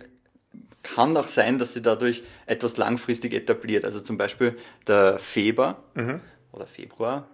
[0.83, 3.85] kann auch sein, dass sie dadurch etwas langfristig etabliert.
[3.85, 6.19] Also zum Beispiel der Feber Mhm.
[6.51, 7.27] oder Februar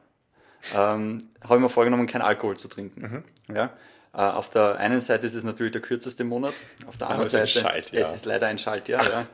[0.75, 3.01] ähm, habe ich mir vorgenommen, kein Alkohol zu trinken.
[3.01, 3.23] Mhm.
[3.53, 3.73] Ja?
[4.13, 6.53] Äh, auf der einen Seite ist es natürlich der kürzeste Monat,
[6.87, 8.09] auf der anderen Seite Schaltjahr.
[8.09, 9.03] es ist leider ein Schaltjahr.
[9.03, 9.27] ja.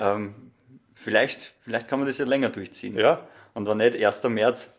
[0.14, 0.52] ähm,
[0.94, 2.96] vielleicht, vielleicht kann man das ja länger durchziehen.
[2.96, 3.26] Ja.
[3.54, 4.22] Und wenn nicht 1.
[4.24, 4.70] März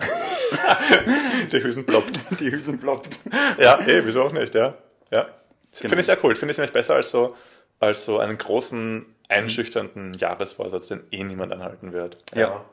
[1.52, 2.18] Die Hüsen ploppt.
[2.40, 3.20] die Hülsen ploppt.
[3.58, 4.74] Ja, eh, wieso auch nicht, ja.
[5.10, 5.22] Ja.
[5.22, 5.32] Genau.
[5.72, 6.34] Finde ich sehr cool.
[6.34, 7.36] Finde ich nämlich besser als so,
[7.78, 12.16] als so einen großen, einschüchternden Jahresvorsatz, den eh niemand anhalten wird.
[12.34, 12.64] Ja.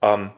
[0.00, 0.30] Ähm,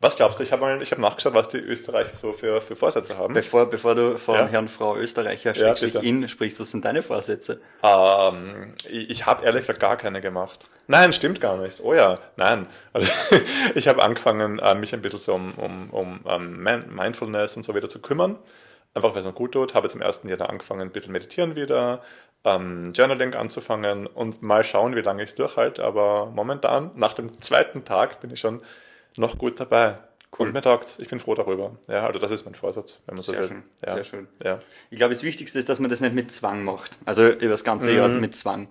[0.00, 0.44] was glaubst du?
[0.44, 3.34] Ich habe mal, ich habe nachgeschaut, was die Österreicher so für, für Vorsätze haben.
[3.34, 4.46] Bevor, bevor du von Ja.
[4.46, 7.60] Herrn Frau Österreicher Ja, in sprichst, was sind deine Vorsätze?
[7.82, 10.60] Ähm, ich ich habe ehrlich gesagt gar keine gemacht.
[10.86, 11.80] Nein, stimmt gar nicht.
[11.82, 12.66] Oh ja, nein.
[12.92, 13.10] Also,
[13.74, 17.74] ich habe angefangen, äh, mich ein bisschen so um, um, um ähm, Mindfulness und so
[17.74, 18.38] wieder zu kümmern.
[18.94, 19.74] Einfach, weil es mir gut tut.
[19.74, 22.02] Habe zum ersten Jahr angefangen, ein bisschen meditieren wieder,
[22.44, 25.84] ähm, Journaling anzufangen und mal schauen, wie lange ich es durchhalte.
[25.84, 28.62] Aber momentan, nach dem zweiten Tag, bin ich schon
[29.18, 29.96] noch gut dabei.
[30.36, 30.98] Und mir taugt's.
[30.98, 31.76] Ich bin froh darüber.
[31.88, 33.48] Ja, also das ist mein Vorsatz, wenn man so Sehr will.
[33.48, 33.94] schön, Ja.
[33.94, 34.28] sehr schön.
[34.44, 34.60] Ja.
[34.90, 36.98] Ich glaube, das Wichtigste ist, dass man das nicht mit Zwang macht.
[37.06, 38.68] Also über das ganze Jahr mit Zwang.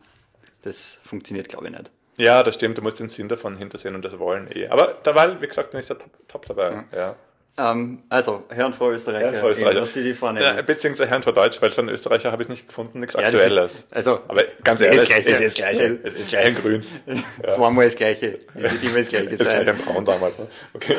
[0.62, 1.91] Das funktioniert, glaube ich, nicht.
[2.17, 4.67] Ja, das stimmt, du musst den Sinn davon hintersehen und das wollen eh.
[4.67, 6.86] Aber derweil, wie gesagt, bin ich da top, top dabei.
[6.95, 7.15] Ja.
[7.60, 9.86] Ähm, also, Herr und Frau Österreicher, Herrn Frau Österreicher.
[9.88, 10.46] Sie die vornehmen.
[10.46, 13.41] Ja, beziehungsweise Herrn Frau Deutsch, weil von Österreicher habe ich nicht gefunden, nichts Ja, das
[13.41, 13.74] Aktuelles.
[13.80, 15.30] ist- also, Aber ganz es ist ehrlich, das Gleiche.
[15.30, 16.00] es ist das Gleiche.
[16.04, 16.84] Es ist gleich in grün.
[17.48, 18.39] Zweimal das Gleiche.
[18.54, 19.76] Es wird immer das Gleiche Es ist gleich sein.
[19.76, 20.36] in braun damals.
[20.74, 20.96] Okay.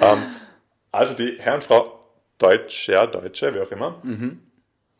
[0.00, 0.18] ähm,
[0.92, 1.94] also die Herrn Frau
[2.38, 4.00] Deutscher, Deutsche, wie auch immer,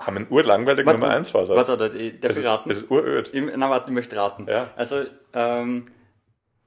[0.01, 1.57] haben einen urlangweiligen Nummer 1 Vorsatz.
[1.57, 2.71] Warte, warte, darf es, ich ist, raten?
[2.71, 3.31] es ist uröd.
[3.33, 4.47] Ich, na, warte, ich möchte raten.
[4.49, 4.71] Ja.
[4.77, 5.87] Also, ähm,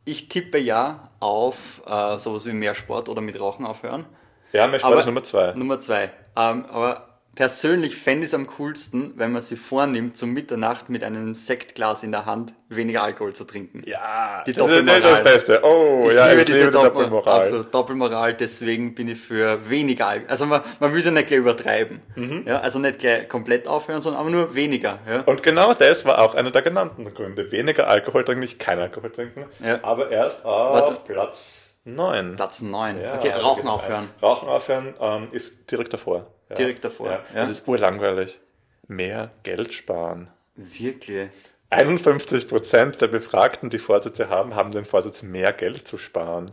[0.04, 4.06] ich tippe ja auf äh, sowas wie mehr Sport oder mit Rauchen aufhören.
[4.54, 5.54] Ja, Sport Aber- ist Nummer 2.
[5.56, 6.12] Nummer zwei.
[6.38, 11.02] Ähm, aber persönlich fände ich es am coolsten, wenn man sich vornimmt, zum Mitternacht mit
[11.06, 13.82] einem Sektglas in der Hand weniger Alkohol zu trinken.
[13.86, 15.24] Ja, Die das ist nicht Doppelmoral.
[15.24, 15.60] das Beste.
[15.64, 17.40] Oh, Ich ja, liebe ich diese liebe Doppel- Doppelmoral.
[17.42, 20.30] Absolut, Doppelmoral, deswegen bin ich für weniger Alkohol.
[20.30, 22.02] Also man, man will es ja nicht gleich übertreiben.
[22.16, 22.44] Mhm.
[22.46, 25.00] Ja, also nicht gleich komplett aufhören, sondern aber nur weniger.
[25.10, 25.22] Ja.
[25.22, 27.50] Und genau das war auch einer der genannten Gründe.
[27.54, 29.80] Weniger Alkohol trinken, nicht kein Alkohol trinken, Ja.
[29.84, 30.98] aber erst auf Warte.
[31.14, 32.36] Platz 9.
[32.36, 33.02] Platz 9.
[33.02, 33.74] Ja, okay, also Rauchen genau.
[33.74, 34.10] aufhören.
[34.22, 36.28] Rauchen aufhören ähm, ist direkt davor.
[36.50, 36.56] Ja.
[36.56, 37.14] Direkt davor, Ja.
[37.34, 37.42] ja.
[37.42, 38.40] Das ist urlangweilig.
[38.88, 40.30] Mehr Geld sparen.
[40.56, 41.30] Wirklich.
[41.72, 46.52] 51% der Befragten, die Vorsätze haben, haben den Vorsatz, mehr Geld zu sparen.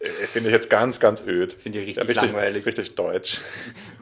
[0.00, 1.52] Äh, Finde ich jetzt ganz, ganz öd.
[1.52, 2.66] Finde ich richtig richtig langweilig.
[2.66, 3.42] Richtig deutsch.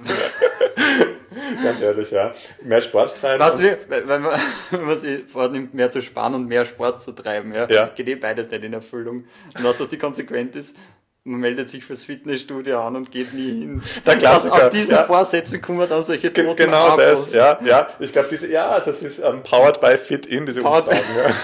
[1.65, 2.33] ganz ehrlich, ja.
[2.63, 3.41] Mehr Sport treiben.
[3.41, 7.13] Was wir, wenn man, wenn man sich vornimmt, mehr zu sparen und mehr Sport zu
[7.13, 7.87] treiben, ja, Ja.
[7.89, 9.25] geht eh beides nicht in Erfüllung.
[9.57, 10.77] Und was, was die Konsequenz ist,
[11.23, 13.83] man meldet sich fürs Fitnessstudio an und geht nie hin.
[14.07, 15.03] Der aus, Klassiker, aus diesen ja.
[15.05, 17.05] Vorsätzen kommen dann solche toten Genau Abos.
[17.25, 17.89] das, ja, ja.
[17.99, 21.35] Ich glaube, diese, ja, das ist ähm, powered by Fit In, diese Powered- Umfragen.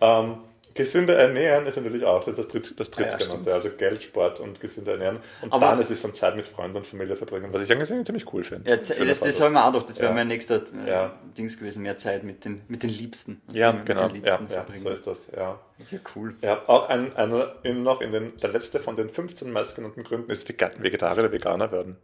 [0.20, 0.36] ähm,
[0.82, 4.40] gesünder ernähren ist natürlich auch, das das, dritt, das Ah ja, drittgenannte, also Geld, Sport
[4.40, 5.18] und gesünder ernähren.
[5.42, 7.88] Und Aber- dann ist es dann Zeit mit Freunden und Familie verbringen, was ich eigentlich
[8.06, 8.68] ziemlich cool finde.
[8.70, 10.14] Ja, das, das, haben wir auch doch, das wäre Ja.
[10.14, 11.14] mein nächster äh, Ja.
[11.36, 13.40] Dings gewesen, mehr Zeit mit den, mit den Liebsten.
[13.48, 14.82] Also Ja, mit genau, Liebsten ja, verbringen.
[14.82, 15.58] so ist das, ja.
[15.90, 16.34] ja, cool.
[16.42, 20.30] Ja, auch ein, einer in, noch in den, der letzte von den 15 meistgenannten Gründen
[20.30, 21.96] ist Vegetarier oder Veganer werden.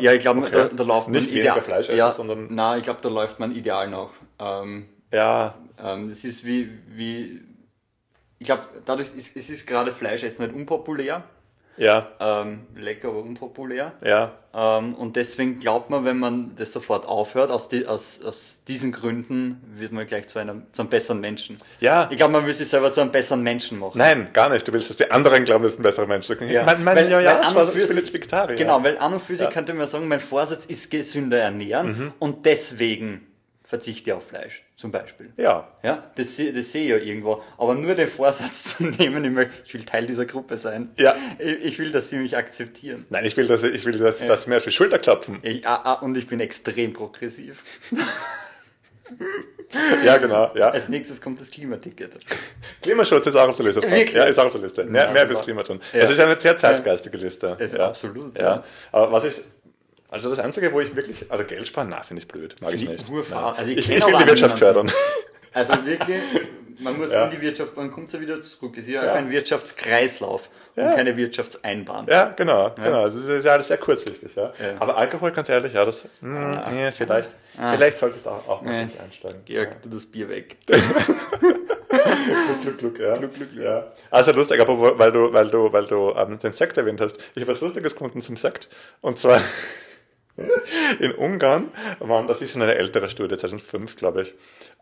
[0.00, 0.50] Ja, ich glaube, Okay.
[0.52, 3.40] da, da läuft Nicht man weniger Fleisch essen, ja, sondern- Nein, ich glaube, da läuft
[3.40, 4.12] man ideal noch.
[4.38, 7.42] Ähm, Ja, Ähm, das ist wie, wie
[8.38, 11.24] ich glaube, dadurch ist es ist gerade Fleischessen nicht unpopulär,
[11.76, 13.92] ja, ähm, lecker, aber unpopulär.
[14.04, 18.58] ja, Ähm, und deswegen glaubt man, wenn man das sofort aufhört, aus, die, aus, aus
[18.66, 21.56] diesen Gründen wird man gleich zu einem, zu einem besseren Menschen.
[21.78, 22.08] ja.
[22.10, 23.96] Ich glaube, man will sich selber zu einem besseren Menschen machen.
[23.98, 24.66] Nein, gar nicht.
[24.66, 26.28] Du willst, dass die anderen glauben, du bist ein besserer Mensch.
[26.28, 26.64] Ja.
[26.64, 28.56] Mein, mein, Weil- ja, ja, weil war, ich bin jetzt Vegetarier.
[28.56, 29.50] Genau, weil an und für sich Ja.
[29.50, 29.54] Mhm.
[29.54, 33.24] könnte man sagen, mein Vorsatz ist gesünder ernähren und deswegen
[33.68, 35.30] verzichte auf Fleisch, zum Beispiel.
[35.36, 35.68] Ja.
[35.82, 37.42] Ja, das, das sehe ich ja irgendwo.
[37.58, 40.88] Aber nur den Vorsatz zu nehmen, ich, will, ich will Teil dieser Gruppe sein.
[40.96, 41.14] Ja.
[41.38, 43.04] Ich, ich will, dass sie mich akzeptieren.
[43.10, 45.40] Nein, ich will, dass, ich will, dass, dass sie mir auf die Schulter klopfen.
[45.42, 47.62] Ich, ah, ah, und ich bin extrem progressiv.
[50.04, 50.70] Ja, genau, ja.
[50.70, 52.16] Als nächstes kommt das Klimaticket.
[52.82, 53.82] Klimaschutz ist auch auf der Liste.
[53.82, 54.12] Wirklich?
[54.12, 54.84] Ja, ist auch auf der Liste.
[54.84, 55.80] Mehr, Ja, mehr fürs Klima tun.
[55.92, 56.00] Ja.
[56.00, 57.56] Es ist eine sehr zeitgeistige Liste.
[57.72, 57.86] Ja.
[57.86, 58.42] absolut, Ja.
[58.42, 58.64] ja.
[58.92, 59.34] Aber was ich,
[60.08, 62.56] also das Einzige, wo ich wirklich, also Geld sparen, na, finde ich blöd.
[62.60, 63.04] Mag ich nicht.
[63.08, 64.90] Also ich ich, ich will die Wirtschaft fördern.
[65.54, 66.18] Also wirklich,
[66.80, 67.24] man muss Ja.
[67.24, 68.74] in die Wirtschaft, man kommt ja wieder zurück.
[68.76, 69.12] Es ist ja, Ja.
[69.12, 72.06] auch ein Wirtschaftskreislauf und keine Wirtschaftseinbahn.
[72.08, 73.06] Ja, genau, genau.
[73.06, 74.44] Es ist, ja alles sehr kurzsichtig, ja.
[74.44, 74.52] Ja.
[74.78, 77.34] Aber Alkohol, ganz ehrlich, ja, das, hm, nee, vielleicht,
[77.72, 78.92] vielleicht sollte ich da auch mal Nee.
[79.02, 79.42] einsteigen.
[79.44, 80.56] Georg, tu das Bier weg.
[80.68, 83.12] Glück, Glück, Glück, ja.
[83.14, 83.90] Glück, Glück, ja.
[84.10, 87.16] Also lustig, aber weil du, weil du, weil du ähm, den Sekt erwähnt hast.
[87.34, 88.68] Ich habe was Lustiges gefunden zum Sekt.
[89.00, 89.40] Und zwar
[91.00, 91.70] in Ungarn
[92.00, 94.34] waren, das ist schon eine ältere Studie, 2005, glaube ich,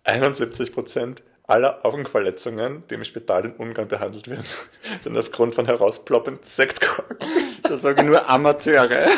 [0.04, 4.44] 71 Prozent aller Augenverletzungen, die im Spital in Ungarn behandelt werden,
[5.02, 7.16] sind aufgrund von herausploppenden Sektkorken.
[7.62, 9.08] Da sage ich nur Amateure.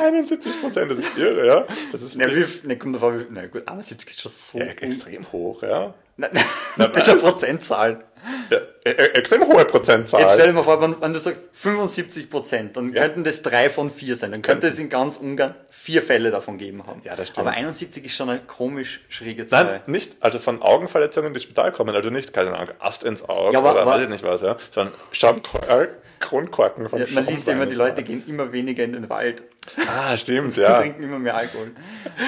[0.00, 1.66] 71 Prozent, das ist irre, ja.
[1.92, 4.58] Das ist Na, wie, ne, kommt davon, na gut, 71 ist schon so.
[4.58, 5.92] ja, extrem hoch, ja.
[6.16, 6.30] Nein,
[6.76, 8.04] das ist eine Prozentzahl.
[8.50, 10.20] ja e- e- extrem hohe Prozentzahl.
[10.20, 13.68] Jetzt stell dir mal vor, wenn, wenn du sagst 75 Prozent, dann könnten das drei
[13.68, 14.30] von vier sein.
[14.30, 17.00] Dann könnte es in ganz Ungarn vier Fälle davon geben haben.
[17.04, 17.46] Ja, das stimmt.
[17.48, 19.64] Aber 71 ist schon eine komisch schräge Zahl.
[19.64, 23.28] Nein, nicht, also von Augenverletzungen, die ins Spital kommen, also nicht, keine Ahnung, Ast ins
[23.28, 25.88] Auge Ja, aber- oder aber- weiß ich nicht was, ja, sondern Schaumkor-
[26.20, 29.42] Kronkorken von Ja, man liest ja immer, die Leute gehen immer weniger in den Wald.
[29.88, 30.80] Ah, stimmt, ja.
[30.80, 31.72] trinken immer mehr Alkohol.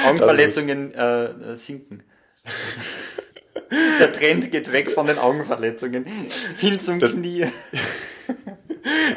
[0.07, 2.03] Augenverletzungen äh, sinken.
[4.01, 6.05] Der Trend geht weg von den Augenverletzungen
[6.59, 7.40] hin zum Knie.
[7.40, 7.49] ja.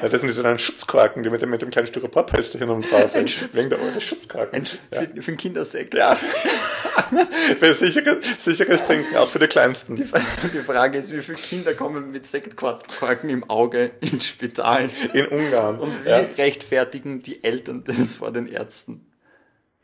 [0.02, 3.54] Das sind diese kleinen Schutzkorken, die mit dem, mit dem kleinen Styroporpölsterchen oben drauf sind.
[3.54, 4.56] Wegen der Eure Schutzkorken.
[4.56, 5.94] Ein, für, für den Kindersekt.
[5.94, 6.16] Ja.
[7.60, 9.96] für sicheres, sicheres Trinken, auch für die Kleinsten.
[9.96, 14.90] Die Frage ist, wie viele Kinder kommen mit Sektkorken im Auge ins Spital?
[15.14, 15.80] In Ungarn.
[15.80, 16.18] Und wie ja.
[16.38, 19.06] rechtfertigen die Eltern das vor den Ärzten?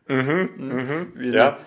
[0.08, 1.58] Mhm, Wie- Ja.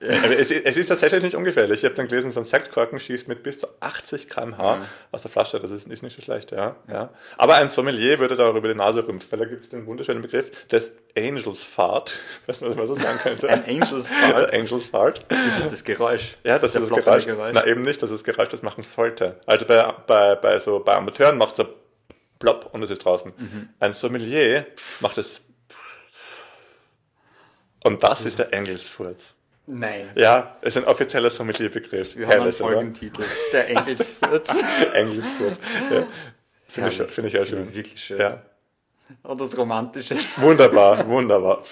[0.00, 1.80] Es, es ist tatsächlich nicht ungefährlich.
[1.80, 5.30] Ich habe dann gelesen, so ein Sektkorken schießt mit bis zu 80 km/h aus der
[5.30, 5.58] Flasche.
[5.58, 6.76] Das ist, ist nicht so schlecht, ja.
[6.88, 7.10] ja.
[7.36, 9.86] Aber ein Sommelier würde da auch über die Nase rümpfen, weil da gibt es den
[9.86, 12.20] wunderschönen Begriff des Angels Fart.
[12.46, 13.48] Was man so sagen könnte.
[13.48, 14.52] Ein Angels Fart?
[14.54, 15.24] Angels Fart.
[15.28, 16.36] Das ist das Geräusch.
[16.44, 17.52] Ja, das Der ist das ploppende Geräusch.
[17.54, 19.40] Na, eben nicht, dass das Geräusch das machen sollte.
[19.46, 21.74] Also bei, bei, bei so, bei Amateuren macht es so
[22.38, 23.32] plopp und es ist draußen.
[23.36, 23.68] Mhm.
[23.80, 24.64] Ein Sommelier
[25.00, 25.42] macht es
[27.84, 29.36] und das ist der Engelsfurz.
[29.70, 30.10] Nein.
[30.14, 32.16] Ja, ist ein offizieller Sommelierbegriff.
[32.16, 32.56] Wir haben einen Herrlich?
[32.56, 33.22] Folgentitel.
[33.52, 34.64] Der Engelsfurz.
[34.94, 35.60] Engelsfurz.
[35.90, 36.06] Ja.
[36.66, 37.14] Finde ich, Herrlich.
[37.14, 37.74] finde ich ja schön.
[37.74, 38.18] Wirklich schön.
[38.18, 38.42] Ja.
[39.22, 40.16] Und das Romantische.
[40.38, 41.62] Wunderbar, wunderbar.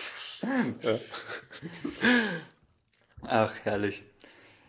[3.22, 4.02] Ach, herrlich.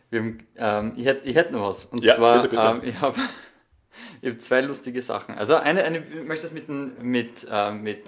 [0.10, 1.84] Wir haben, ähm, ich, hätte, ich hätte noch was.
[1.86, 2.62] Und Ja, zwar, bitte, bitte.
[2.62, 3.20] Ähm, ich habe
[4.22, 5.36] ich hab zwei lustige Sachen.
[5.38, 8.04] Also eine, eine möchtest du mit, mit, äh, mit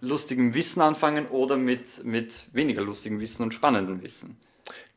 [0.00, 4.38] lustigem Wissen anfangen oder mit, mit weniger lustigem Wissen und spannendem Wissen?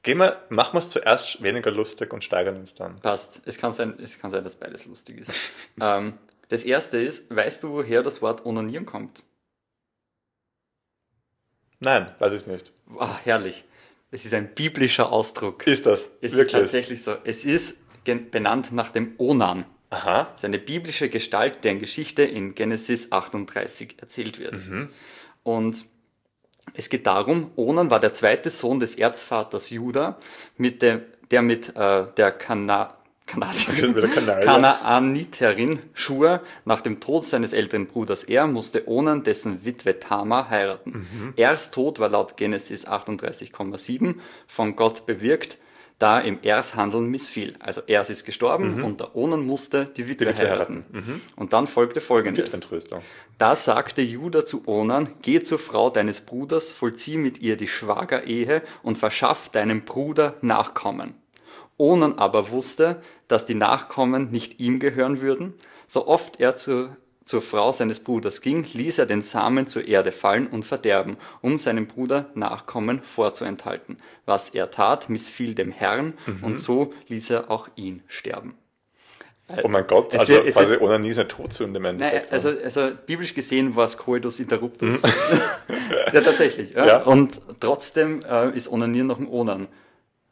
[0.04, 3.00] Gehen wir, machen wir es zuerst weniger lustig und steigern uns dann.
[3.02, 3.42] Passt.
[3.46, 5.32] Es kann sein, es kann sein dass beides lustig ist.
[5.82, 6.14] ähm,
[6.50, 9.24] das erste ist, weißt du, woher das Wort onanieren kommt?
[11.80, 12.72] Nein, weiß ich nicht.
[13.00, 13.64] Ah, herrlich.
[14.12, 15.66] Es ist ein biblischer Ausdruck.
[15.66, 16.10] Ist das?
[16.22, 16.62] Es ist Wirklich?
[16.62, 17.16] tatsächlich so.
[17.24, 19.66] Es ist benannt nach dem Onan.
[19.92, 20.24] Aha.
[20.24, 24.56] Das ist eine biblische Gestalt, deren Geschichte in Genesis 38 erzählt wird.
[25.44, 25.86] Und
[26.74, 30.18] es geht darum, Onan war der zweite Sohn des Erzvaters Juda,
[30.58, 32.98] mit dem, der mit äh, der Kana.
[34.44, 41.34] Kanaaniterin Schur nach dem Tod seines älteren Bruders Er musste Onan dessen Witwe Tamar heiraten.
[41.38, 44.16] Ers Tod war laut Genesis 38,7
[44.48, 45.60] von Gott bewirkt,
[46.02, 47.56] da ihm Ers Handeln missfiel.
[47.60, 50.86] Also Ers ist gestorben und der Onan musste die Witwe, Witwe heiraten.
[51.36, 52.50] Und dann folgte folgendes.
[53.38, 58.64] Da sagte Judah zu Onan, geh zur Frau deines Bruders, vollzieh mit ihr die Schwagerehe
[58.82, 61.14] und verschaff deinem Bruder Nachkommen.
[61.78, 65.54] Onan aber wusste, dass die Nachkommen nicht ihm gehören würden.
[65.88, 70.12] So oft er zu, zur Frau seines Bruders ging, ließ er den Samen zur Erde
[70.12, 73.98] fallen und verderben, um seinem Bruder Nachkommen vorzuenthalten.
[74.26, 78.56] Was er tat, missfiel dem Herrn, und so ließ er auch ihn sterben.
[79.64, 82.32] Oh mein Gott, also wird- quasi wird- Onanie ist eine Todsünde im Nein, Endeffekt.
[82.32, 85.02] also, also biblisch gesehen war es Coitus interruptus.
[86.14, 86.72] ja, tatsächlich.
[86.72, 86.86] Ja.
[86.88, 86.98] Ja.
[87.04, 89.68] Und trotzdem äh, ist Onanieren noch ein Onan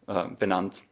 [0.08, 0.84] äh, benannt.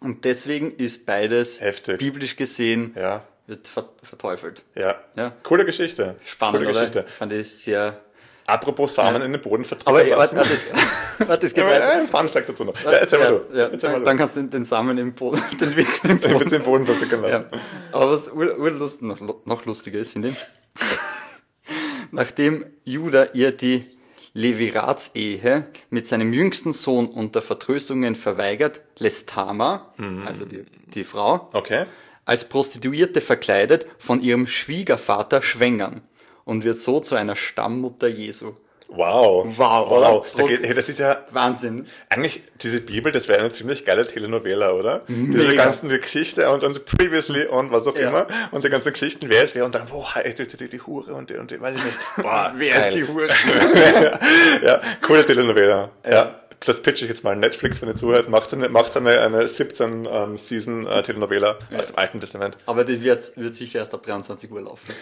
[0.00, 1.98] Und deswegen ist beides Heftig.
[1.98, 4.62] biblisch gesehen ja, wird ver verteufelt.
[4.74, 5.32] ja, Ja.
[5.42, 6.16] Coole Geschichte.
[6.24, 6.80] Spannend, Coole oder?
[6.80, 7.04] Geschichte.
[7.08, 8.00] Ich fand es sehr,
[8.46, 10.36] Apropos Samen in den Boden vertrieben Aber äh, lassen.
[10.36, 11.92] warte, warte, warte, es geht Ja, weiter.
[12.00, 12.78] ein Fun Fact dazu noch.
[12.84, 13.56] Ja, erzähl mal du.
[13.58, 14.04] Ja, erzähl mal dann, du.
[14.04, 16.50] dann kannst du den, den Samen im Boden, den Witz im Ich Boden.
[16.50, 17.28] den Boden versickern Ja.
[17.38, 17.46] lassen.
[17.92, 20.36] Aber was ur, urlust, noch, noch lustiger ist, finde ich,
[22.10, 23.86] nachdem Judah ihr die
[24.34, 29.94] Leviratsehe mit seinem jüngsten Sohn unter Vertröstungen verweigert, lässt Tama,
[30.26, 31.86] also die, die Frau, Okay.
[32.26, 36.02] Als Prostituierte verkleidet von ihrem Schwiegervater schwängern
[36.44, 38.52] und wird so zu einer Stammmutter Jesu.
[38.88, 39.46] Wow.
[39.56, 40.26] Wow, Wow.
[40.36, 41.86] Da geht, hey, das ist ja Wahnsinn.
[42.10, 45.02] eigentlich, diese Bibel, das wäre eine ziemlich geile Telenovela, oder?
[45.08, 45.64] Diese Mega.
[45.64, 48.08] ganzen die Geschichte und, und previously und was auch Ja.
[48.10, 48.26] immer.
[48.52, 51.28] Und die ganzen Geschichten, wer ist wer und dann, boah, die, die, die Hure und
[51.30, 51.98] die, und die, weiß ich nicht.
[52.18, 53.28] Boah, Wer ist die Hure?
[54.64, 55.90] ja, coole Telenovela.
[56.08, 56.40] Ja.
[56.66, 57.36] Das pitch ich jetzt mal.
[57.36, 61.88] Netflix, wenn ihr zuhört, macht eine, macht eine, eine 17 ähm, Season äh, Telenovela aus
[61.88, 62.56] dem Alten Testament.
[62.66, 64.94] Aber die wird, wird sicher erst ab 23 Uhr laufen.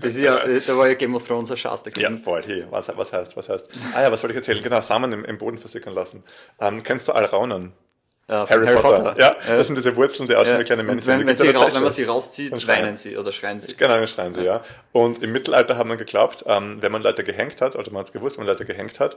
[0.00, 2.42] Das ist ja, da war ja Game of Thrones ein Schatz Ja, voll.
[2.44, 3.68] Hey, was, was heißt, was heißt?
[3.94, 4.62] Ah ja, was soll ich erzählen?
[4.62, 6.24] Genau, Samen im, im Boden versickern lassen.
[6.60, 7.72] Ähm, kennst du Alraunen?
[8.28, 9.14] Ja, von Harry, Potter.
[9.18, 9.56] Ja, Ja.
[9.56, 10.60] das sind diese Wurzeln, die aussehen Ja.
[10.60, 11.06] wie kleine Männchen.
[11.06, 12.86] Wenn, wenn, sie raus, wenn man sie rauszieht, Dann schreien.
[12.86, 13.74] weinen sie oder schreien sie.
[13.76, 14.64] Genau, dann schreien sie, ja.
[14.92, 18.06] Und im Mittelalter hat man geglaubt, ähm, wenn man Leute gehängt hat, oder man hat
[18.06, 19.16] es gewusst, wenn man Leute gehängt hat,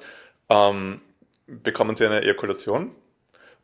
[0.50, 1.00] ähm,
[1.48, 2.92] bekommen sie eine Ejakulation.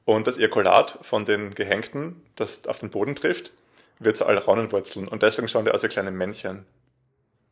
[0.05, 3.51] Und das Ejakulat von den Gehängten, das auf den Boden trifft,
[3.99, 5.07] wird zu Alraunenwurzeln.
[5.07, 6.65] Und deswegen schauen die aus wie kleine Männchen.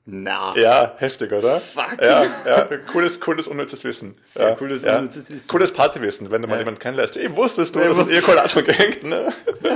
[0.06, 0.54] Na.
[0.58, 1.60] Ja, heftig, oder?
[1.60, 2.02] Fuck.
[2.02, 4.17] Ja, ja, cooles, cooles, unnützes Wissen.
[4.26, 4.98] Sehr ja, cooles, ja.
[4.98, 5.48] unnützes Wissen.
[5.48, 6.62] Cooles Partywissen, wenn du mal Ja.
[6.62, 7.17] jemanden kennenlässt.
[7.17, 9.32] Ey, wusstest du, Ja, das ist wusste- Ejakulat von Gehängten, ne?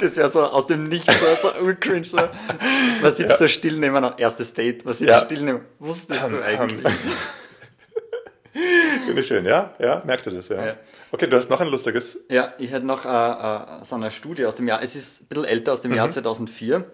[0.00, 1.06] Das wäre so aus dem Nichts,
[1.42, 2.04] so, so urcringe.
[2.04, 2.16] So.
[3.02, 5.20] Man sitzt so still neben einem erstes Date, man sitzt Ja.
[5.20, 6.84] still neben, wusstest du eigentlich?
[9.08, 9.74] Finde ich schön, ja?
[9.78, 10.64] Ja, merkt ihr das, ja.
[10.66, 10.74] Ja.
[11.12, 12.18] Okay, du hast noch ein lustiges.
[12.30, 15.26] Ja, ich hätte noch äh, äh, so eine Studie aus dem Jahr, es ist ein
[15.28, 15.96] bisschen älter, aus dem Mhm.
[15.98, 16.84] Jahr 2004.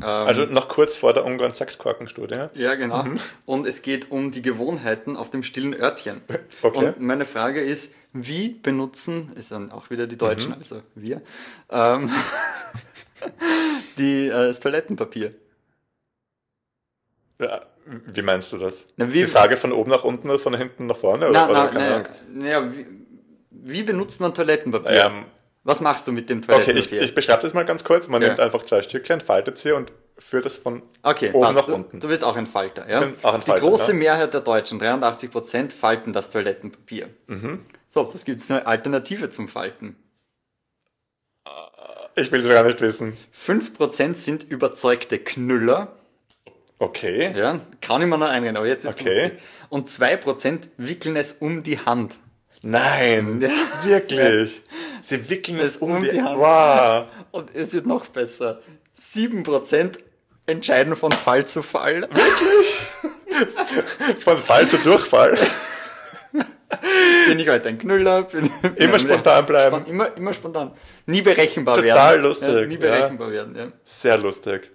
[0.00, 2.34] Also noch kurz vor der Ungarn-Sektkorken-Studie.
[2.34, 2.50] ja?
[2.54, 3.04] Ja, genau.
[3.46, 6.20] Und es geht um die Gewohnheiten auf dem stillen Örtchen.
[6.62, 6.86] Okay.
[6.88, 10.18] Und meine Frage ist, wie benutzen, ist dann auch wieder die Mhm.
[10.18, 11.22] Deutschen, also wir,
[11.70, 12.10] ähm,
[13.98, 15.34] die, äh, das Toilettenpapier?
[18.06, 18.88] Wie meinst du das?
[18.96, 21.28] Na, Die Frage von oben nach unten oder von hinten nach vorne?
[21.28, 22.86] Oder, Na, oder na, keine na, ja, wie,
[23.50, 25.04] wie benutzt man Toilettenpapier?
[25.06, 25.24] Ähm,
[25.64, 27.02] Was machst du mit dem Okay, ich, Toilettenpapier?
[27.02, 28.08] ich beschreibe das mal ganz kurz.
[28.08, 28.28] Man Ja.
[28.28, 31.56] nimmt einfach zwei Stückchen, faltet sie und führt es von Okay, oben passt.
[31.56, 32.00] nach du, unten.
[32.00, 32.98] Du bist auch ein Falter, ja?
[33.22, 33.98] auch ein Falter, Die große ja.
[33.98, 37.08] Mehrheit der Deutschen, 83%, falten das Toilettenpapier.
[37.26, 37.60] Mhm.
[37.90, 39.96] So, was gibt's eine Alternative zum Falten?
[42.14, 43.16] Ich will es gar nicht wissen.
[43.34, 45.96] 5% sind überzeugte Knüller.
[46.82, 47.32] Okay.
[47.36, 49.22] Ja, kann ich mir noch einreden, aber jetzt ist Okay.
[49.22, 49.38] lustig.
[49.68, 52.14] Und 2% wickeln es um die Hand.
[52.62, 53.50] Nein, Ja.
[53.84, 54.62] wirklich.
[55.02, 56.38] Sie wickeln es um, um die, die Hand.
[56.38, 57.06] Wow.
[57.30, 58.60] Und es wird noch besser.
[58.98, 59.98] 7%
[60.46, 62.08] entscheiden von Fall zu Fall.
[64.20, 65.36] Von Fall zu Durchfall.
[67.28, 68.22] Bin ich heute ein Knüller?
[68.24, 69.76] Bin, Immer spontan bleiben.
[69.76, 70.72] Spon- Immer, immer spontan.
[71.06, 72.22] Nie berechenbar Total werden.
[72.22, 72.80] lustig, Ja, nie ja.
[72.80, 73.66] berechenbar werden, ja.
[73.84, 74.70] Sehr lustig.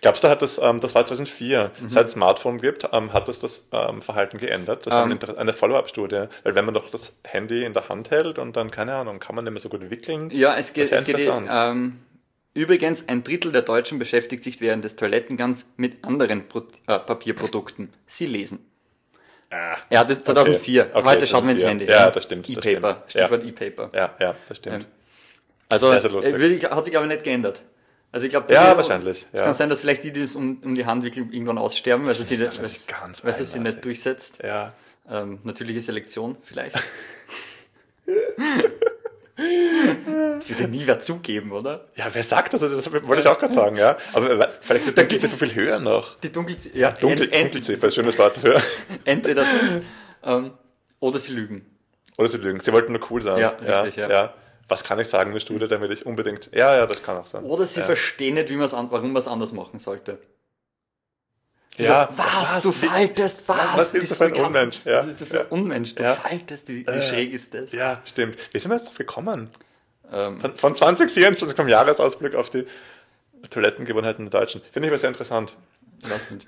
[0.00, 1.88] Glaubst du, hat das, ähm, das war 2004, Mhm.
[1.88, 4.86] seit es Smartphone gibt, ähm, hat das das ähm, Verhalten geändert?
[4.86, 5.18] Das war Ähm.
[5.22, 6.24] eine, eine Follow-up-Studie.
[6.42, 9.34] Weil wenn man doch das Handy in der Hand hält und dann, keine Ahnung, kann
[9.34, 10.30] man nicht mehr so gut wickeln.
[10.30, 11.48] Ja, es geht, es geht interessant.
[11.52, 12.00] ähm,
[12.54, 17.92] übrigens, ein Drittel der Deutschen beschäftigt sich während des Toilettengangs mit anderen Pro äh, Papierprodukten.
[18.06, 18.66] Sie lesen.
[19.50, 20.90] Ah, Ja, das ist 2004.
[20.92, 21.68] Okay, Heute schaut man ins 2004.
[21.68, 21.84] Handy.
[21.86, 22.88] Ja, das stimmt, E-Paper.
[22.88, 23.04] Ja.
[23.08, 23.90] Stichwort E-Paper.
[23.94, 24.86] ja, ja, das stimmt.
[25.68, 26.34] Also, Sehr, sehr lustig.
[26.64, 27.62] äh, hat sich aber nicht geändert.
[28.14, 29.46] Also ich glaube, Ja, wahrscheinlich, Es ja.
[29.46, 32.14] kann sein, dass vielleicht die, die es um, um die Hand wickeln, irgendwann aussterben, weil
[32.14, 34.38] sie das nicht, weil sie nicht durchsetzt.
[34.40, 34.72] Ja.
[35.10, 36.76] Ähm, natürliche Selektion vielleicht.
[40.36, 41.88] das wird ja nie wer zugeben, oder?
[41.96, 42.60] Ja, wer sagt das?
[42.60, 43.98] Das wollte ich auch gerade sagen, ja.
[44.12, 46.16] Aber vielleicht wird der Dunkelziffer viel höher noch.
[46.20, 48.62] Die Dunkelziffer, ja, Dunkel, ent, Dunkelziffer, schönes Wort dafür.
[49.04, 49.80] entweder das
[50.22, 50.52] ähm,
[51.00, 51.66] oder sie lügen.
[52.16, 52.60] Oder sie lügen.
[52.60, 53.40] Sie wollten nur cool sein.
[53.40, 54.08] Ja, richtig, ja.
[54.08, 54.34] ja.
[54.68, 56.50] Was kann ich sagen in der Studie, damit ich unbedingt.
[56.54, 57.44] Ja, ja, das kann auch sein.
[57.44, 57.86] Oder sie ja.
[57.86, 60.18] verstehen nicht, wie man's an, warum man es anders machen sollte.
[61.76, 63.58] Sie Ja, so, was, du Wie- faltest, was?
[63.76, 64.80] was ist das für ein du- Unmensch?
[64.84, 65.46] Ja, Was ist das für ein.
[65.48, 65.94] Unmensch?
[65.94, 66.14] Du Ja.
[66.14, 67.72] faltest, wie, wie Äh, schräg ist das?
[67.72, 68.36] Ja, stimmt.
[68.52, 69.50] Wie sind wir jetzt drauf gekommen?
[70.12, 72.66] Ähm, Von, von 2024 vom Jahresausblick auf die
[73.50, 74.62] Toilettengewohnheiten der Deutschen.
[74.70, 75.54] Finde ich aber sehr interessant.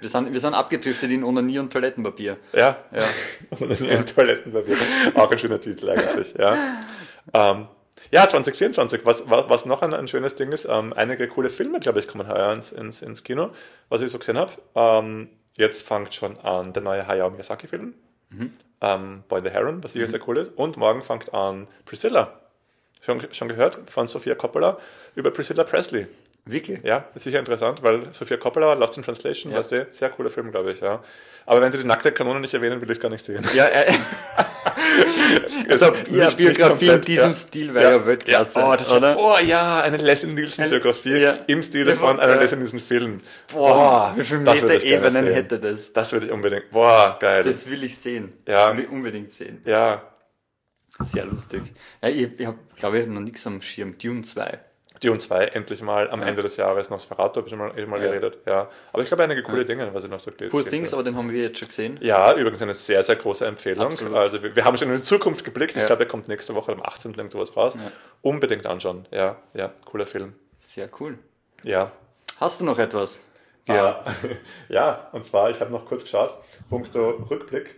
[0.00, 2.36] Wir sind, wir sind abgedriftet in Onanie und Toilettenpapier.
[2.52, 2.76] Ja.
[2.92, 3.04] Ja.
[3.58, 4.76] Und dann ihren Toilettenpapier.
[5.14, 6.56] Auch ein schöner Titel eigentlich, ja.
[7.34, 7.66] Ähm,
[8.10, 9.04] ja, 2024.
[9.04, 12.08] Was, was, was noch ein, ein schönes Ding ist, ähm, einige coole Filme, glaube ich,
[12.08, 13.50] kommen heuer ins, ins, ins Kino,
[13.88, 14.52] was ich so gesehen habe.
[14.74, 17.94] Ähm, jetzt fängt schon an der neue Hayao Miyazaki-Film,
[18.80, 20.52] ähm, Boy the Heron, was sicher sehr cool ist.
[20.56, 22.40] Und morgen fängt an Priscilla.
[23.00, 24.78] Schon, schon gehört von Sophia Coppola
[25.14, 26.06] über Priscilla Presley.
[26.44, 26.82] Wirklich?
[26.84, 29.58] Ja, ist sicher interessant, weil Sophia Coppola, Lost in Translation, Ja.
[29.58, 31.02] weißt du, sehr cooler Film, glaube ich, ja.
[31.44, 33.44] Aber wenn sie die nackte Kanone nicht erwähnen, will ich es gar nicht sehen.
[33.54, 33.92] Ja, äh,
[35.68, 37.34] also ja, Nicht- Biografie in diesem ja.
[37.34, 39.16] Stil wäre ja, Weltklasse, Ja, oh, das oder?
[39.18, 41.32] oh ja, eine Leslie Nielsen Biografie Ja.
[41.46, 42.36] im Stile Ja, von einer.
[42.36, 43.20] Leslie Nielsen Film.
[43.52, 45.92] Boah, wie viele das Meter Ebenen hätte das?
[45.92, 46.70] Das würde ich unbedingt.
[46.70, 47.44] Boah, geil.
[47.44, 48.32] Das will ich sehen.
[48.48, 48.74] Ja.
[48.76, 49.60] Will ich unbedingt sehen.
[49.64, 50.02] ja,
[51.00, 51.62] Sehr lustig.
[52.02, 53.96] Ja, ich, ich habe, glaube ich, noch nichts am Schirm.
[53.98, 54.58] Dune 2.
[55.00, 56.88] Dune 2 endlich mal am Ende des Jahres.
[56.90, 58.06] Nosferatu habe ich schon mal, eh mal Ja.
[58.08, 58.38] geredet.
[58.46, 60.70] Ja, aber ich glaube einige coole Dinge, was ich noch so gelesen Poor habe.
[60.70, 61.98] Things, aber den haben wir jetzt schon gesehen.
[62.00, 63.86] Ja, übrigens eine sehr, sehr große Empfehlung.
[63.86, 64.14] Absolut.
[64.14, 65.72] Also wir, wir haben schon in die Zukunft geblickt.
[65.72, 65.86] Ich Ja.
[65.86, 67.12] glaube, er kommt nächste Woche am 18.
[67.14, 67.74] irgend sowas raus.
[67.74, 67.92] Ja.
[68.22, 69.06] Unbedingt anschauen.
[69.10, 70.34] Ja, ja, cooler Film.
[70.58, 71.18] Sehr cool.
[71.62, 71.92] Ja.
[72.40, 73.20] Hast du noch etwas?
[73.66, 74.04] Ja,
[74.68, 76.34] ja und zwar, ich habe noch kurz geschaut,
[76.70, 77.74] punkto Rückblick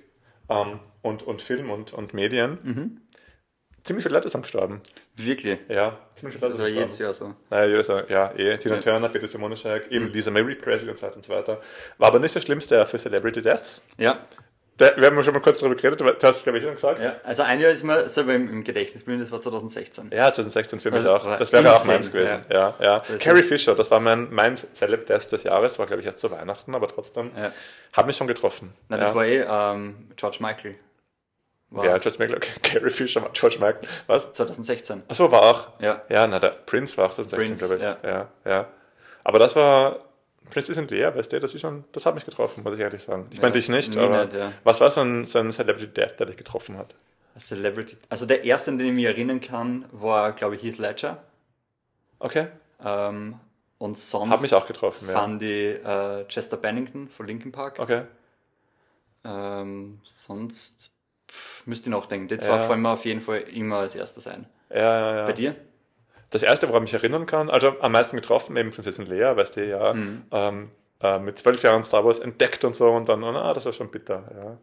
[0.49, 2.59] ähm, und, und Film und, und Medien.
[2.63, 3.01] Mhm.
[3.85, 4.81] Ziemlich viele Leute sind gestorben.
[5.17, 5.59] Wirklich?
[5.69, 7.05] Ja, ziemlich viele Leute Das war sind jedes gestorben.
[7.05, 7.55] Jahr so.
[7.55, 8.59] Naja, jedes Jahr, ja, eh.
[8.59, 8.81] Tina Ja.
[8.83, 11.61] Turner, Peter Simonoschek, eben Lisa Marie Presley und so weiter und so weiter.
[11.97, 13.83] War aber nicht das Schlimmste für Celebrity Deaths.
[13.97, 14.19] Ja.
[14.77, 17.01] Da, wir haben schon mal kurz darüber geredet, du hast es, glaube ich, schon gesagt.
[17.01, 17.17] ja.
[17.25, 20.11] Also ein Jahr ist mir selber im, im Gedächtnis geblieben, das war 2016.
[20.13, 21.37] Ja, 2016 für mich Also, auch.
[21.39, 22.45] Das wäre auch meins gewesen.
[22.53, 22.99] Ja, ja.
[22.99, 26.21] ist Carrie Fisher, das war mein, mein Celeb Death des Jahres, war glaube ich erst
[26.21, 27.51] zu Weihnachten, aber trotzdem Ja.
[27.93, 28.73] hat mich schon getroffen.
[28.89, 29.07] Nein, ja.
[29.07, 30.77] das war eh ähm, George Michael.
[31.71, 32.51] War ja, George Michael, okay.
[32.63, 33.87] Carrie Fisher war George Michael.
[34.07, 34.33] Was?
[34.33, 35.03] 2016.
[35.09, 35.69] Achso, war auch.
[35.81, 36.03] Ja.
[36.09, 38.05] Ja, na, der Prince war auch 2016, Prince, glaube ich.
[38.05, 38.11] ja.
[38.11, 38.69] ja, ja.
[39.25, 39.99] Aber das war
[40.49, 43.27] Prinzessin Lea, weißt du, das ist schon, das hat mich getroffen, muss ich ehrlich sagen.
[43.31, 44.53] Ich meine dich nicht, aber nicht, ja.
[44.65, 46.95] was war so ein, so ein Celebrity Death, der dich getroffen hat?
[47.39, 47.97] Celebrity.
[48.09, 51.23] Also der erste, an den ich mich erinnern kann, war, glaube ich, Heath Ledger.
[52.19, 52.49] Okay.
[52.85, 53.39] Ähm,
[53.79, 55.15] und sonst Hat mich auch getroffen, ja.
[55.15, 57.79] fand ich äh, Chester Bennington von Linkin Park.
[57.79, 58.03] Okay.
[59.25, 60.98] Ähm, sonst
[61.31, 62.29] pff, müsste ich noch denken.
[62.29, 62.41] Die Ja.
[62.41, 64.47] zwei fallen mir auf jeden Fall immer als erster sein.
[64.71, 65.27] Ja, ja, ja.
[65.27, 65.55] Bei dir?
[66.31, 69.57] Das erste, woran ich mich erinnern kann, also am meisten getroffen, eben Prinzessin Lea, weißt
[69.57, 70.23] du, ja, Mhm.
[70.31, 70.71] ähm,
[71.03, 73.91] äh, mit zwölf Jahren Star Wars entdeckt und so und dann, ah, das war schon
[73.91, 74.59] bitter, ja.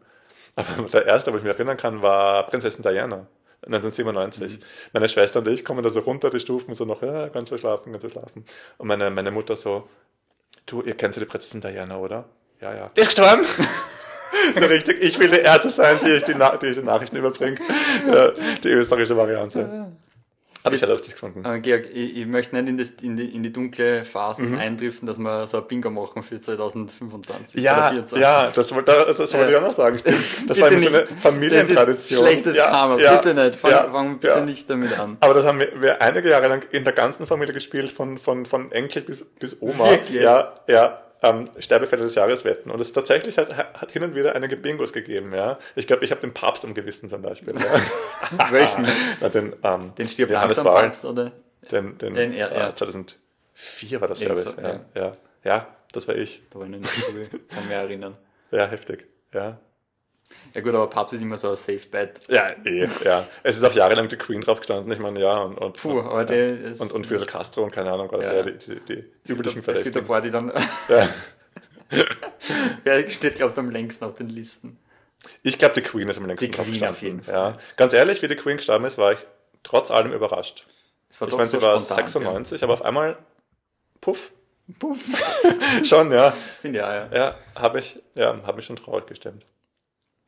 [0.54, 3.26] Aber der erste, wo ich mich erinnern kann, war Prinzessin Diana.
[3.66, 4.58] 1997.
[4.58, 4.62] Mhm.
[4.92, 7.58] Meine Schwester und ich kommen da so runter die Stufen, so noch, ja, ganz so
[7.58, 8.44] schlafen, ganz so schlafen.
[8.78, 9.88] Und meine, meine Mutter so,
[10.66, 12.26] du, ihr kennt ja die Prinzessin Diana, oder?
[12.60, 12.90] Ja, ja.
[12.96, 13.44] Die ist gestorben!
[14.54, 17.16] so richtig, ich will die Erste sein, die ich die, Na die, ich die Nachrichten
[17.16, 17.60] überbringt.
[18.10, 18.30] Ja,
[18.62, 19.86] die österreichische Variante.
[20.64, 21.44] Habe ich ja lustig gefunden.
[21.44, 24.58] Äh, Georg, ich, ich möchte nicht in, das, in, die, in die dunkle Phasen Mhm.
[24.58, 28.20] eindriften, dass wir so ein Bingo machen für 2025 oder Ja, 2024.
[28.20, 29.96] ja, das, wollte- das wollte ich auch noch sagen.
[30.00, 30.16] Stimmt.
[30.48, 31.06] Das war so eine.
[31.06, 31.94] Familientradition.
[31.96, 33.54] Das ist schlechtes ja, Karma, ja, bitte nicht.
[33.56, 34.44] Fang, ja, fang bitte ja.
[34.44, 35.16] nicht damit an.
[35.20, 38.44] Aber das haben wir, wir einige Jahre lang in der ganzen Familie gespielt, von, von,
[38.44, 39.88] von Enkel bis, bis Oma.
[39.90, 40.20] Wirklich?
[40.22, 41.00] Ja, ja.
[41.22, 42.70] Ähm, Sterbefälle des Jahres wetten.
[42.70, 45.58] Und es tatsächlich hat, hat hin und wieder einige Bingos gegeben, ja.
[45.74, 47.54] Ich glaube, ich habe den Papst am Gewissen zum Beispiel.
[47.58, 48.50] Ja.
[48.52, 48.86] Welchen?
[49.20, 50.66] Na, den, ähm, Den stirbt langsam.
[50.66, 51.32] Papst, oder?
[51.70, 52.68] Den, den, Den, ja, ja.
[52.68, 54.62] äh, 2004 war das, glaube ich.
[54.62, 54.80] ja.
[54.94, 55.16] Ja.
[55.42, 56.42] ja, das war ich.
[56.50, 58.16] Da war ich noch nicht viel, kann mich erinnern.
[58.52, 59.06] Ja, heftig.
[59.34, 59.58] Ja.
[60.54, 62.20] Ja gut, aber Papst ist immer so ein Safe Bet.
[62.28, 63.26] Ja, eh, ja.
[63.42, 66.18] Es ist auch jahrelang die Queen drauf gestanden, ich meine, ja, und, und, Puh, aber
[66.20, 66.24] ja.
[66.24, 68.34] der ist- und, und Fidel Castro und keine Ahnung, was Ja.
[68.36, 68.42] ja.
[68.42, 68.80] die, die,
[69.26, 70.06] die üblichen Es gibt ein Verdächtigen.
[70.06, 70.52] paar, die dann,
[70.88, 71.08] Ja.
[72.84, 74.78] wer steht, glaubst du, am längsten auf den Listen?
[75.42, 76.96] Ich glaube, die Queen ist am längsten Die drauf Queen gestanden.
[76.96, 77.34] auf jeden Fall.
[77.34, 77.58] Ja.
[77.76, 79.20] Ganz ehrlich, wie die Queen gestorben ist, war ich
[79.62, 80.66] trotz allem überrascht.
[81.10, 83.16] Ich meine, so sie war spontan, 96, aber auf einmal,
[84.00, 84.32] puff,
[84.68, 84.74] Ja.
[84.78, 85.08] Puff.
[85.84, 86.32] schon, ja.
[86.60, 87.08] Finde ich auch, ja.
[87.14, 89.44] Ja, habe ich, ja, hab mich schon traurig gestimmt.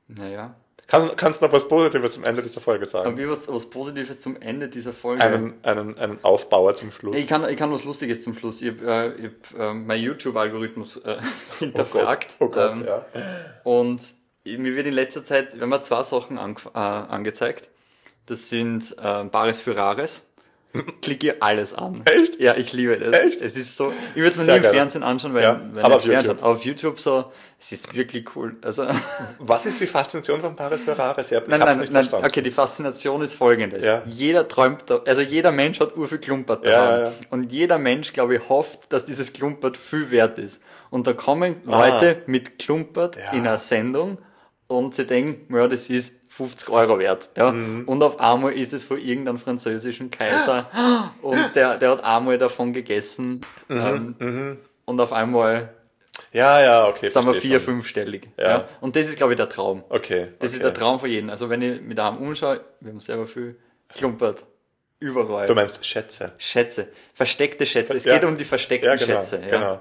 [0.09, 0.55] Naja.
[0.89, 3.09] Kannst, kannst du noch was Positives zum Ende dieser Folge sagen?
[3.09, 5.23] Haben wir was, was Positives zum Ende dieser Folge?
[5.23, 7.15] Einen, einen, einen Aufbauer zum Schluss.
[7.15, 8.63] Ich kann, ich kann was Lustiges zum Schluss.
[8.63, 11.19] Ich habe äh, hab, äh, mein YouTube-Algorithmus äh,
[11.59, 12.37] hinterfragt.
[12.41, 13.05] Oh Gott, ähm, ja.
[13.65, 14.01] Und
[14.47, 17.69] mir wird in letzter Zeit, wenn man zwei Sachen an, äh, angezeigt.
[18.25, 20.31] Das sind äh, Bares für Rares.
[21.03, 22.03] Klicke alles an.
[22.05, 22.39] Echt?
[22.41, 23.15] Ja, ich liebe das.
[23.17, 23.41] Echt?
[23.41, 24.75] Es ist so, ich würde es mir Sehr nie im geil.
[24.75, 26.05] Fernsehen anschauen, weil, Ja, weil aber auf.
[26.05, 26.43] YouTube.
[26.43, 28.57] Auf YouTube so, es ist wirklich cool.
[28.63, 28.87] Also,
[29.39, 31.31] Was ist die Faszination von Paris Ferraris?
[31.31, 32.27] Ich hab- ich nein, nein, nicht nein, verstanden.
[32.27, 33.85] okay, die Faszination ist folgendes.
[33.85, 34.03] Ja.
[34.07, 37.03] Jeder träumt, da, also jeder Mensch hat urviel Klumpert Ja, daheim.
[37.05, 37.13] ja.
[37.31, 40.63] Und jeder Mensch, glaube ich, hofft, dass dieses Klumpert viel wert ist.
[40.91, 41.87] Und da kommen Ah.
[41.89, 44.19] Leute mit Klumpert in einer Sendung
[44.67, 47.31] und sie denken, ja, das ist 50 Euro wert.
[47.37, 47.53] Ja?
[47.53, 47.85] Mhm.
[47.87, 50.71] Und auf einmal ist es von irgendeinem französischen Kaiser
[51.23, 55.75] und der, der hat einmal davon gegessen Mhm, ähm, und auf einmal
[56.33, 57.09] Ja, ja, okay.
[57.11, 57.75] sind wir vier, schon.
[57.75, 58.29] fünfstellig.
[58.39, 58.67] Ja.
[58.81, 59.85] Und das ist, glaube ich, der Traum.
[59.89, 60.29] Okay.
[60.39, 60.57] Das okay.
[60.57, 61.29] ist der Traum von jedem.
[61.31, 63.57] Also wenn ich mit daheim umschaue, wir haben selber viel
[63.89, 64.45] klumpert.
[65.01, 65.47] Überall.
[65.47, 66.33] Du meinst Schätze.
[66.39, 66.89] Schätze.
[67.15, 67.97] Versteckte Schätze.
[67.97, 68.15] Es Ja.
[68.15, 69.19] geht um die versteckten Ja, genau.
[69.21, 69.41] Schätze.
[69.43, 69.49] Ja.
[69.59, 69.81] genau.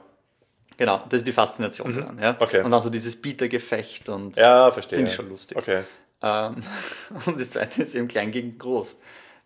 [0.80, 2.20] Genau, das ist die Faszination dran.
[2.22, 2.36] Ja.
[2.38, 2.62] Okay.
[2.62, 4.98] Und dann so dieses Bietergefecht und Ja, verstehe.
[4.98, 5.58] Finde ich schon lustig.
[5.58, 5.82] Okay.
[6.22, 6.56] Ähm,
[7.26, 8.98] und das zweite ist eben klein gegen groß.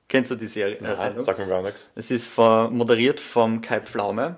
[0.08, 0.76] Kennst du die Serie?
[0.78, 1.24] äh, Nein, Sendung?
[1.24, 1.90] sag mir gar nichts.
[1.96, 4.36] Es ist von, moderiert vom Kai Pflaume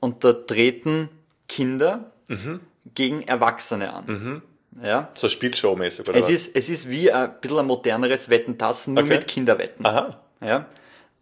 [0.00, 1.08] und da treten
[1.48, 2.60] Kinder Mhm.
[2.94, 4.42] gegen Erwachsene an.
[4.82, 5.10] Ja.
[5.16, 6.30] So Spielshow-mäßig, oder Es was?
[6.30, 9.14] ist, es ist wie ein bisschen ein moderneres Wetten-Tassen, nur Okay.
[9.16, 9.84] mit Kinderwetten.
[9.84, 10.20] Aha.
[10.40, 10.66] Ja.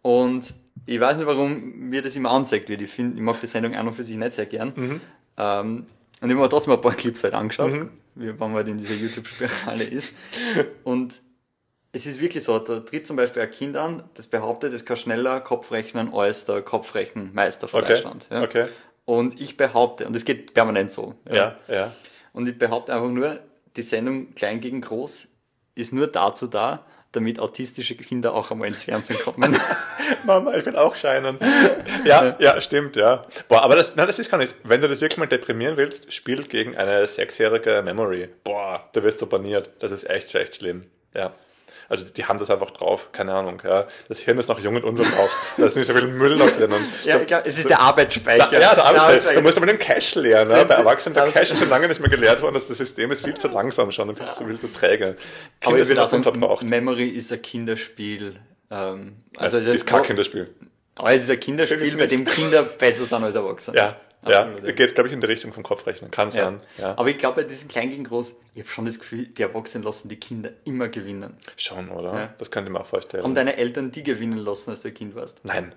[0.03, 0.53] Und
[0.85, 2.81] ich weiß nicht, warum mir das immer anzeigt wird.
[2.83, 4.71] Ich, find, ich mag die Sendung an und für sich nicht sehr gern.
[4.75, 5.01] Mhm.
[5.37, 5.85] Ähm,
[6.21, 7.71] und ich habe mir trotzdem ein paar Clips halt angeschaut,
[8.19, 10.13] wie man halt in dieser YouTube-Spirale ist.
[10.83, 11.13] Und
[11.91, 14.97] es ist wirklich so, da tritt zum Beispiel ein Kind an, das behauptet, es kann
[14.97, 18.27] schneller Kopfrechnen als der Kopfrechenmeister von Okay, Deutschland.
[18.29, 18.43] Ja.
[18.43, 18.67] okay.
[19.05, 21.15] Und ich behaupte, und es geht permanent so.
[21.27, 21.91] Ja, ja.
[22.31, 23.39] Und ich behaupte einfach nur,
[23.75, 25.27] die Sendung Klein gegen Groß
[25.73, 29.57] ist nur dazu da, damit autistische Kinder auch einmal ins Fernsehen kommen.
[30.25, 31.37] Mama, ich will auch scheinen.
[32.05, 33.25] Ja, ja, stimmt, ja.
[33.47, 34.55] Boah, aber das, nein, das ist gar nicht.
[34.63, 38.29] Wenn du das wirklich mal deprimieren willst, spiel gegen eine sechsjährige Memory.
[38.43, 39.71] Boah, du wirst so baniert.
[39.79, 40.83] Das ist echt, echt schlimm.
[41.15, 41.33] Ja.
[41.89, 43.87] Also die haben das einfach drauf, keine Ahnung, ja.
[44.07, 45.31] Das Hirn ist noch jung und unverbraucht.
[45.57, 46.71] Da ist nicht so viel Müll noch drin.
[47.03, 48.53] Ja, ich glaube, es ist der Arbeitsspeicher.
[48.53, 48.85] ja, der.
[48.85, 49.35] Arbeitsspeicher.
[49.35, 50.47] Du musst aber den Cache leeren.
[50.47, 50.65] Ne?
[50.65, 52.53] Bei Erwachsenen, der Cache ist schon lange nicht mehr geleert worden.
[52.53, 55.17] Das das System ist viel zu langsam schon und viel zu, viel zu träge.
[55.63, 56.63] Aber Kinder ich sind auch unverbraucht.
[56.63, 58.35] Memory ist ein Kinderspiel.
[58.71, 60.53] Ähm, Also, also ist kein Kinderspiel.
[60.95, 63.75] Aber es ist ein Kinderspiel, bei dem Kinder besser sind als Erwachsene.
[63.77, 63.95] Ja.
[64.21, 64.71] Absolut, ja.
[64.73, 66.11] Geht, glaube ich, in die Richtung vom Kopfrechnen.
[66.11, 66.45] Kann Ja.
[66.45, 66.61] sein.
[66.77, 66.97] Ja.
[66.97, 69.83] Aber ich glaube, bei diesem Klein gegen Groß, ich habe schon das Gefühl, die Erwachsenen
[69.85, 71.37] lassen die Kinder immer gewinnen.
[71.55, 72.13] Schon, oder?
[72.13, 72.33] Ja.
[72.37, 73.23] Das könnte ich mir auch vorstellen.
[73.23, 75.39] Haben deine Eltern die gewinnen lassen, als du ein Kind warst?
[75.45, 75.73] Nein.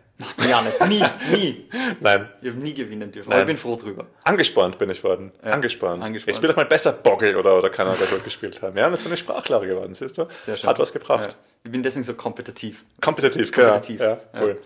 [0.49, 0.89] Ja, nicht.
[0.89, 1.69] Nie, nie.
[2.01, 2.29] Nein.
[2.43, 3.29] Ich habe nie gewinnen dürfen.
[3.31, 3.41] Nein.
[3.43, 4.07] Aber ich bin froh drüber.
[4.25, 5.31] Angespornt bin ich worden.
[5.43, 6.03] Angespornt.
[6.03, 6.31] angespornt.
[6.31, 8.77] Ich spiele doch mal besser Boggle oder, oder keiner, der gut gespielt haben.
[8.77, 10.27] Ja, und jetzt bin ich Sprachlehrer geworden, siehst du?
[10.45, 10.69] Sehr schön.
[10.69, 11.31] Hat was gebracht.
[11.31, 11.37] Ja.
[11.65, 12.85] Ich bin deswegen so kompetitiv.
[13.01, 14.01] Kompetitiv, Kompetitiv.
[14.01, 14.61] Ja, ja, cool.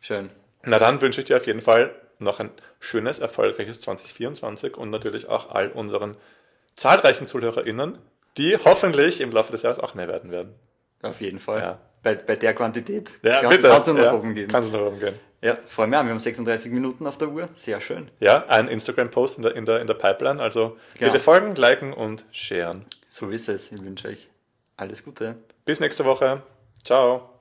[0.00, 0.30] Schön.
[0.64, 2.50] Na dann wünsche ich dir auf jeden Fall noch ein
[2.80, 6.16] schönes, erfolgreiches 2024 und natürlich auch all unseren
[6.76, 7.98] zahlreichen ZuhörerInnen,
[8.36, 10.54] die hoffentlich im Laufe des Jahres auch mehr werden werden.
[11.02, 11.60] Auf jeden Fall.
[11.60, 11.78] Ja.
[12.02, 14.48] Bei, bei der Quantität Ja, kann, es nach ja, oben gehen.
[14.48, 15.14] Kann es nach oben gehen.
[15.42, 16.06] Ja, freue mich an.
[16.06, 17.48] Wir haben 36 Minuten auf der Uhr.
[17.54, 18.08] Sehr schön.
[18.18, 20.40] Ja, ein Instagram-Post in der, in, der, in der Pipeline.
[20.40, 21.12] Also Genau.
[21.12, 22.84] bitte folgen, liken und sharen.
[23.08, 23.70] So ist es.
[23.72, 24.28] Ich wünsche euch
[24.76, 25.36] alles Gute.
[25.64, 26.42] Bis nächste Woche.
[26.82, 27.37] Ciao.